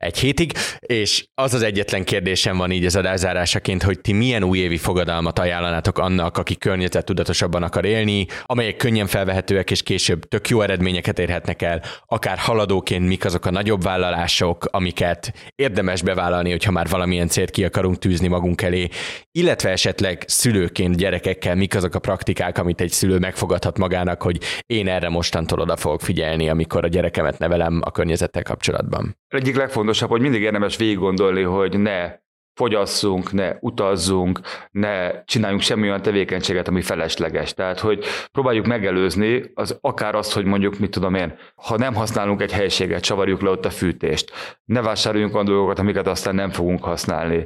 egy 0.04 0.18
hétig, 0.18 0.52
és 0.80 1.26
az 1.36 1.54
az 1.54 1.62
egyetlen 1.62 2.04
kérdésem 2.04 2.58
van 2.58 2.72
így 2.72 2.86
az 2.86 2.96
adázárásaként, 2.96 3.84
hogy 3.84 4.00
ti 4.02 4.14
milyen 4.14 4.44
újévi 4.44 4.78
fogadalmat 4.78 5.40
ajánlanátok 5.40 5.98
annak, 5.98 6.38
aki 6.38 6.58
tudatosabban 7.04 7.64
akar 7.64 7.86
élni, 7.86 8.26
amelyek 8.46 8.76
könnyen 8.76 9.08
felvehetőek, 9.08 9.72
és 9.72 9.84
később 9.84 10.28
tök 10.28 10.50
jó 10.50 10.62
eredményeket 10.62 11.20
érhetnek 11.20 11.62
el, 11.62 11.82
akár 12.06 12.38
haladóként 12.38 13.08
mik 13.08 13.26
azok 13.26 13.46
a 13.46 13.52
nagyobb 13.52 13.84
vállalások, 13.84 14.66
amiket 14.72 15.52
érdemes 15.56 16.02
bevállalni, 16.02 16.50
hogyha 16.50 16.72
már 16.72 16.88
valamilyen 16.88 17.28
célt 17.28 17.52
ki 17.52 17.64
akarunk 17.64 17.98
tűzni 17.98 18.28
magunk 18.28 18.62
elé, 18.62 18.88
illetve 19.32 19.70
esetleg 19.70 20.24
szülőként 20.28 20.98
gyerekekkel 20.98 21.56
mik 21.56 21.76
azok 21.76 21.96
a 21.96 22.00
praktikák, 22.00 22.58
amit 22.58 22.82
egy 22.82 22.92
szülő 22.92 23.18
megfogadhat 23.18 23.78
magának, 23.78 24.22
hogy 24.22 24.38
én 24.66 24.83
erre 24.88 25.10
mostantól 25.10 25.60
oda 25.60 25.76
fogok 25.76 26.02
figyelni, 26.02 26.50
amikor 26.50 26.84
a 26.84 26.88
gyerekemet 26.88 27.38
nevelem 27.38 27.82
a 27.86 27.92
környezettel 27.92 28.44
kapcsolatban. 28.44 29.18
Egyik 29.28 29.56
legfontosabb, 29.56 30.10
hogy 30.10 30.22
mindig 30.22 30.42
érdemes 30.42 30.78
végig 30.78 30.98
gondolni, 30.98 31.42
hogy 31.42 31.80
ne 31.80 32.22
fogyasszunk, 32.54 33.32
ne 33.32 33.56
utazzunk, 33.60 34.40
ne 34.72 35.24
csináljunk 35.24 35.62
semmi 35.62 35.88
olyan 35.88 36.02
tevékenységet, 36.02 36.68
ami 36.68 36.82
felesleges. 36.82 37.54
Tehát, 37.54 37.80
hogy 37.80 38.06
próbáljuk 38.32 38.66
megelőzni 38.66 39.52
az 39.54 39.78
akár 39.82 40.16
azt, 40.16 40.34
hogy 40.34 40.46
mondjuk, 40.46 40.80
mit 40.80 40.92
tudom 40.92 41.14
én, 41.14 41.38
ha 41.56 41.78
nem 41.78 41.94
használunk 41.94 42.42
egy 42.42 42.52
helységet, 42.52 43.04
csavarjuk 43.04 43.42
le 43.42 43.50
ott 43.50 43.66
a 43.66 43.70
fűtést. 43.70 44.32
Ne 44.66 44.82
vásároljunk 44.82 45.34
olyan 45.34 45.46
dolgokat, 45.46 45.80
amiket 45.80 46.08
aztán 46.08 46.36
nem 46.36 46.50
fogunk 46.50 46.84
használni 46.84 47.46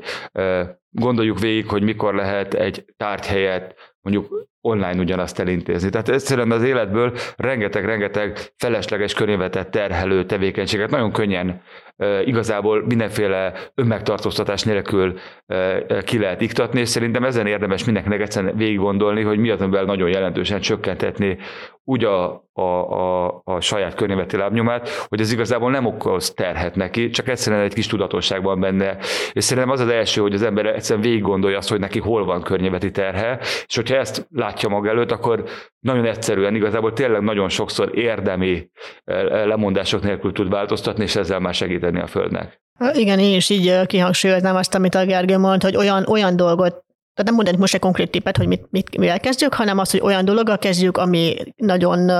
gondoljuk 0.98 1.40
végig, 1.40 1.68
hogy 1.68 1.84
mikor 1.84 2.16
lehet 2.16 2.54
egy 2.54 2.86
tárgyhelyet 2.98 3.96
mondjuk 4.02 4.48
online 4.68 5.00
ugyanazt 5.00 5.40
elintézni. 5.40 5.90
Tehát 5.90 6.10
egyszerűen 6.10 6.52
az 6.52 6.64
életből 6.64 7.14
rengeteg-rengeteg 7.38 8.40
felesleges 8.58 9.14
környevetet 9.14 9.70
terhelő 9.70 10.26
tevékenységet 10.26 10.90
nagyon 10.90 11.12
könnyen 11.12 11.62
igazából 12.26 12.86
mindenféle 12.86 13.54
önmegtartóztatás 13.76 14.64
nélkül 14.64 15.20
ki 16.04 16.20
lehet 16.20 16.42
iktatni, 16.42 16.80
és 16.80 16.90
szerintem 16.90 17.24
ezen 17.24 17.48
érdemes 17.48 17.86
mindenkinek 17.86 18.22
egyszerűen 18.22 18.58
végig 18.58 18.78
gondolni, 18.78 19.22
hogy 19.22 19.38
mi 19.38 19.50
az, 19.50 19.62
amivel 19.62 19.84
nagyon 19.84 20.10
jelentősen 20.10 20.60
csökkentetni 20.60 21.38
úgy 21.90 22.04
a, 22.04 22.48
a, 22.54 22.62
a, 22.62 23.42
a 23.44 23.60
saját 23.60 23.94
környezeti 23.94 24.38
lábnyomát, 24.38 24.90
hogy 24.90 25.20
ez 25.20 25.32
igazából 25.32 25.72
nem 25.72 25.86
okoz 25.86 26.34
terhet 26.34 26.76
neki, 26.76 27.10
csak 27.10 27.28
egyszerűen 27.28 27.62
egy 27.62 27.74
kis 27.74 27.88
tudatosságban 27.88 28.60
benne. 28.60 28.98
És 29.34 29.44
szerintem 29.44 29.74
az 29.74 29.80
az 29.80 29.90
első, 29.90 30.22
hogy 30.22 30.34
az 30.34 30.42
ember 30.42 30.66
egyszerűen 30.66 31.06
végig 31.06 31.22
gondolja 31.22 31.58
azt, 31.58 31.70
hogy 31.70 31.80
neki 31.80 32.00
hol 32.00 32.26
van 32.26 32.42
környezeti 32.42 32.92
terhe, 32.92 33.38
és 33.68 33.76
hogyha 33.76 33.96
ezt 33.96 34.28
látja 34.32 34.70
maga 34.70 34.90
előtt, 34.90 35.12
akkor 35.12 35.44
nagyon 35.80 36.06
egyszerűen, 36.06 36.56
igazából 36.56 36.94
tényleg 36.94 37.22
nagyon 37.22 37.50
sokszor 37.50 37.98
érdemi 37.98 38.70
lemondások 39.46 40.02
nélkül 40.02 40.32
tud 40.32 40.50
változtatni, 40.50 41.04
és 41.04 41.16
ezzel 41.16 41.40
már 41.40 41.56
segíteni 41.88 42.00
a 42.00 42.08
Földnek. 42.08 42.62
Igen, 42.94 43.20
én 43.20 43.36
is 43.36 43.50
így 43.50 43.86
kihangsúlyoznám 43.86 44.56
azt, 44.56 44.76
amit 44.76 44.96
a 44.96 45.06
Gergő 45.06 45.38
mond, 45.38 45.64
hogy 45.64 45.76
olyan, 45.76 46.06
olyan 46.08 46.36
dolgot 46.36 46.86
tehát 47.14 47.32
nem 47.32 47.36
mondanék 47.36 47.60
most 47.60 47.74
egy 47.74 47.80
konkrét 47.80 48.12
tippet, 48.12 48.38
hogy 48.38 48.48
mit, 48.48 48.68
mit, 48.70 48.98
mivel 48.98 49.20
kezdjük, 49.20 49.54
hanem 49.54 49.78
az, 49.78 49.92
hogy 49.92 50.00
olyan 50.00 50.26
dologgal 50.26 50.58
kezdjük, 50.58 50.98
ami 50.98 51.36
nagyon 51.56 52.12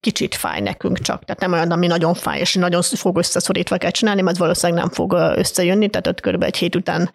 kicsit 0.00 0.34
fáj 0.34 0.60
nekünk 0.60 0.98
csak. 0.98 1.24
Tehát 1.24 1.40
nem 1.40 1.52
olyan, 1.52 1.70
ami 1.70 1.86
nagyon 1.86 2.14
fáj, 2.14 2.40
és 2.40 2.54
nagyon 2.54 2.82
fog 2.82 3.18
összeszorítva 3.18 3.76
kell 3.76 3.90
csinálni, 3.90 4.22
mert 4.22 4.36
valószínűleg 4.36 4.82
nem 4.82 4.92
fog 4.92 5.12
összejönni, 5.12 5.88
tehát 5.88 6.06
ott 6.06 6.20
kb. 6.20 6.42
egy 6.42 6.56
hét 6.56 6.76
után 6.76 7.10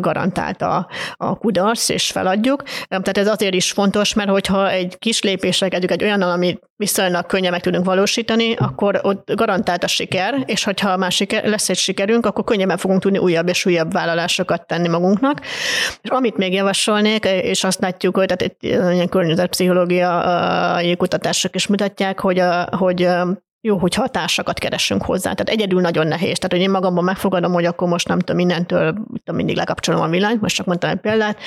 garantált 0.00 0.62
a, 0.62 0.88
a 1.16 1.38
kudarc, 1.38 1.88
és 1.88 2.10
feladjuk. 2.10 2.62
Tehát 2.88 3.18
ez 3.18 3.28
azért 3.28 3.54
is 3.54 3.72
fontos, 3.72 4.14
mert 4.14 4.30
hogyha 4.30 4.70
egy 4.70 4.98
kis 4.98 5.22
lépésre 5.22 5.68
kezdjük 5.68 5.90
egy 5.90 6.04
olyan, 6.04 6.22
ami 6.22 6.58
viszonylag 6.76 7.26
könnyen 7.26 7.50
meg 7.50 7.60
tudunk 7.60 7.84
valósítani, 7.84 8.54
akkor 8.54 9.00
ott 9.02 9.32
garantált 9.34 9.84
a 9.84 9.86
siker, 9.86 10.42
és 10.46 10.64
hogyha 10.64 10.96
már 10.96 11.12
siker, 11.12 11.44
lesz 11.44 11.68
egy 11.68 11.76
sikerünk, 11.76 12.26
akkor 12.26 12.44
könnyebben 12.44 12.76
fogunk 12.76 13.00
tudni 13.00 13.18
újabb 13.18 13.48
és 13.48 13.66
újabb 13.66 13.92
vállalásokat 13.92 14.66
tenni 14.66 14.88
magunknak. 14.88 15.40
És 16.02 16.08
amit 16.08 16.36
még 16.36 16.52
javasolnék, 16.52 17.24
és 17.24 17.64
azt 17.64 17.80
látjuk, 17.80 18.16
hogy 18.16 18.26
tehát 18.26 18.42
egy 18.42 18.70
ilyen 18.92 19.08
környezetpszichológiai 19.08 20.96
kutatások 20.96 21.54
is 21.54 21.66
mutatják, 21.66 22.20
hogy, 22.20 22.38
a, 22.38 22.68
hogy 22.76 23.08
jó, 23.60 23.76
hogy 23.76 23.94
hatásokat 23.94 24.58
keresünk 24.58 25.02
hozzá. 25.02 25.32
Tehát 25.32 25.60
egyedül 25.60 25.80
nagyon 25.80 26.06
nehéz. 26.06 26.38
Tehát, 26.38 26.52
hogy 26.52 26.60
én 26.60 26.70
magamban 26.70 27.04
megfogadom, 27.04 27.52
hogy 27.52 27.64
akkor 27.64 27.88
most 27.88 28.08
nem 28.08 28.18
tudom, 28.18 28.36
mindentől 28.36 28.92
tudom, 28.92 29.36
mindig 29.36 29.56
lekapcsolom 29.56 30.00
a 30.00 30.08
villanyt, 30.08 30.40
most 30.40 30.56
csak 30.56 30.66
mondtam 30.66 30.90
egy 30.90 31.00
példát, 31.00 31.38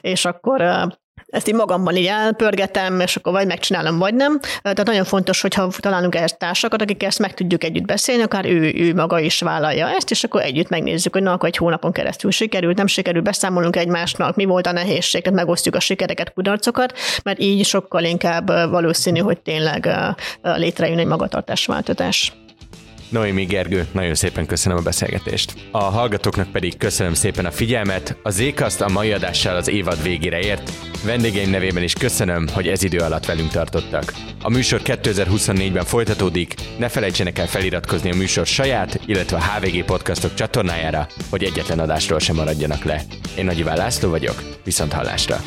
és 0.00 0.24
akkor 0.24 0.88
ezt 1.30 1.48
így 1.48 1.54
magamban 1.54 1.96
így 1.96 2.06
elpörgetem, 2.06 3.00
és 3.00 3.16
akkor 3.16 3.32
vagy 3.32 3.46
megcsinálom, 3.46 3.98
vagy 3.98 4.14
nem. 4.14 4.40
Tehát 4.62 4.86
nagyon 4.86 5.04
fontos, 5.04 5.40
hogyha 5.40 5.68
találunk 5.78 6.14
ehhez 6.14 6.36
társakat, 6.38 6.82
akik 6.82 7.02
ezt 7.02 7.18
meg 7.18 7.34
tudjuk 7.34 7.64
együtt 7.64 7.84
beszélni, 7.84 8.22
akár 8.22 8.46
ő, 8.46 8.72
ő 8.74 8.94
maga 8.94 9.18
is 9.18 9.40
vállalja 9.40 9.88
ezt, 9.88 10.10
és 10.10 10.24
akkor 10.24 10.42
együtt 10.42 10.68
megnézzük, 10.68 11.12
hogy 11.12 11.22
na, 11.22 11.32
akkor 11.32 11.48
egy 11.48 11.56
hónapon 11.56 11.92
keresztül 11.92 12.30
sikerült, 12.30 12.76
nem 12.76 12.86
sikerült, 12.86 13.24
beszámolunk 13.24 13.76
egymásnak, 13.76 14.36
mi 14.36 14.44
volt 14.44 14.66
a 14.66 14.72
nehézség, 14.72 15.22
tehát 15.22 15.38
megosztjuk 15.38 15.74
a 15.74 15.80
sikereket, 15.80 16.32
kudarcokat, 16.32 16.98
mert 17.22 17.40
így 17.40 17.64
sokkal 17.64 18.04
inkább 18.04 18.46
valószínű, 18.70 19.20
hogy 19.20 19.40
tényleg 19.40 19.88
létrejön 20.42 20.98
egy 20.98 21.06
magatartásváltozás. 21.06 22.32
Noémi 23.10 23.44
Gergő, 23.44 23.86
nagyon 23.92 24.14
szépen 24.14 24.46
köszönöm 24.46 24.78
a 24.78 24.82
beszélgetést. 24.82 25.54
A 25.70 25.82
hallgatóknak 25.82 26.52
pedig 26.52 26.76
köszönöm 26.76 27.14
szépen 27.14 27.44
a 27.44 27.50
figyelmet. 27.50 28.16
A 28.22 28.30
Zékaszt 28.30 28.80
a 28.80 28.88
mai 28.88 29.12
adással 29.12 29.56
az 29.56 29.68
évad 29.68 30.02
végére 30.02 30.38
ért. 30.38 30.72
Vendégeim 31.04 31.50
nevében 31.50 31.82
is 31.82 31.92
köszönöm, 31.92 32.48
hogy 32.52 32.68
ez 32.68 32.82
idő 32.82 32.98
alatt 32.98 33.24
velünk 33.24 33.50
tartottak. 33.50 34.12
A 34.42 34.50
műsor 34.50 34.80
2024-ben 34.84 35.84
folytatódik, 35.84 36.54
ne 36.78 36.88
felejtsenek 36.88 37.38
el 37.38 37.46
feliratkozni 37.46 38.10
a 38.10 38.16
műsor 38.16 38.46
saját, 38.46 39.00
illetve 39.06 39.36
a 39.36 39.42
HVG 39.42 39.84
podcastok 39.84 40.34
csatornájára, 40.34 41.06
hogy 41.30 41.44
egyetlen 41.44 41.78
adásról 41.78 42.18
sem 42.18 42.36
maradjanak 42.36 42.84
le. 42.84 43.02
Én 43.36 43.44
Nagy 43.44 43.58
Iván 43.58 43.76
László 43.76 44.10
vagyok, 44.10 44.42
viszont 44.64 44.92
hallásra! 44.92 45.40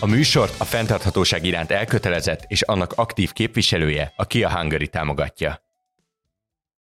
A 0.00 0.06
műsort 0.06 0.60
a 0.60 0.64
fenntarthatóság 0.64 1.44
iránt 1.44 1.70
elkötelezett 1.70 2.44
és 2.46 2.62
annak 2.62 2.92
aktív 2.92 3.32
képviselője 3.32 4.12
a 4.16 4.26
Kia 4.26 4.58
Hungary 4.58 4.88
támogatja. 4.88 5.67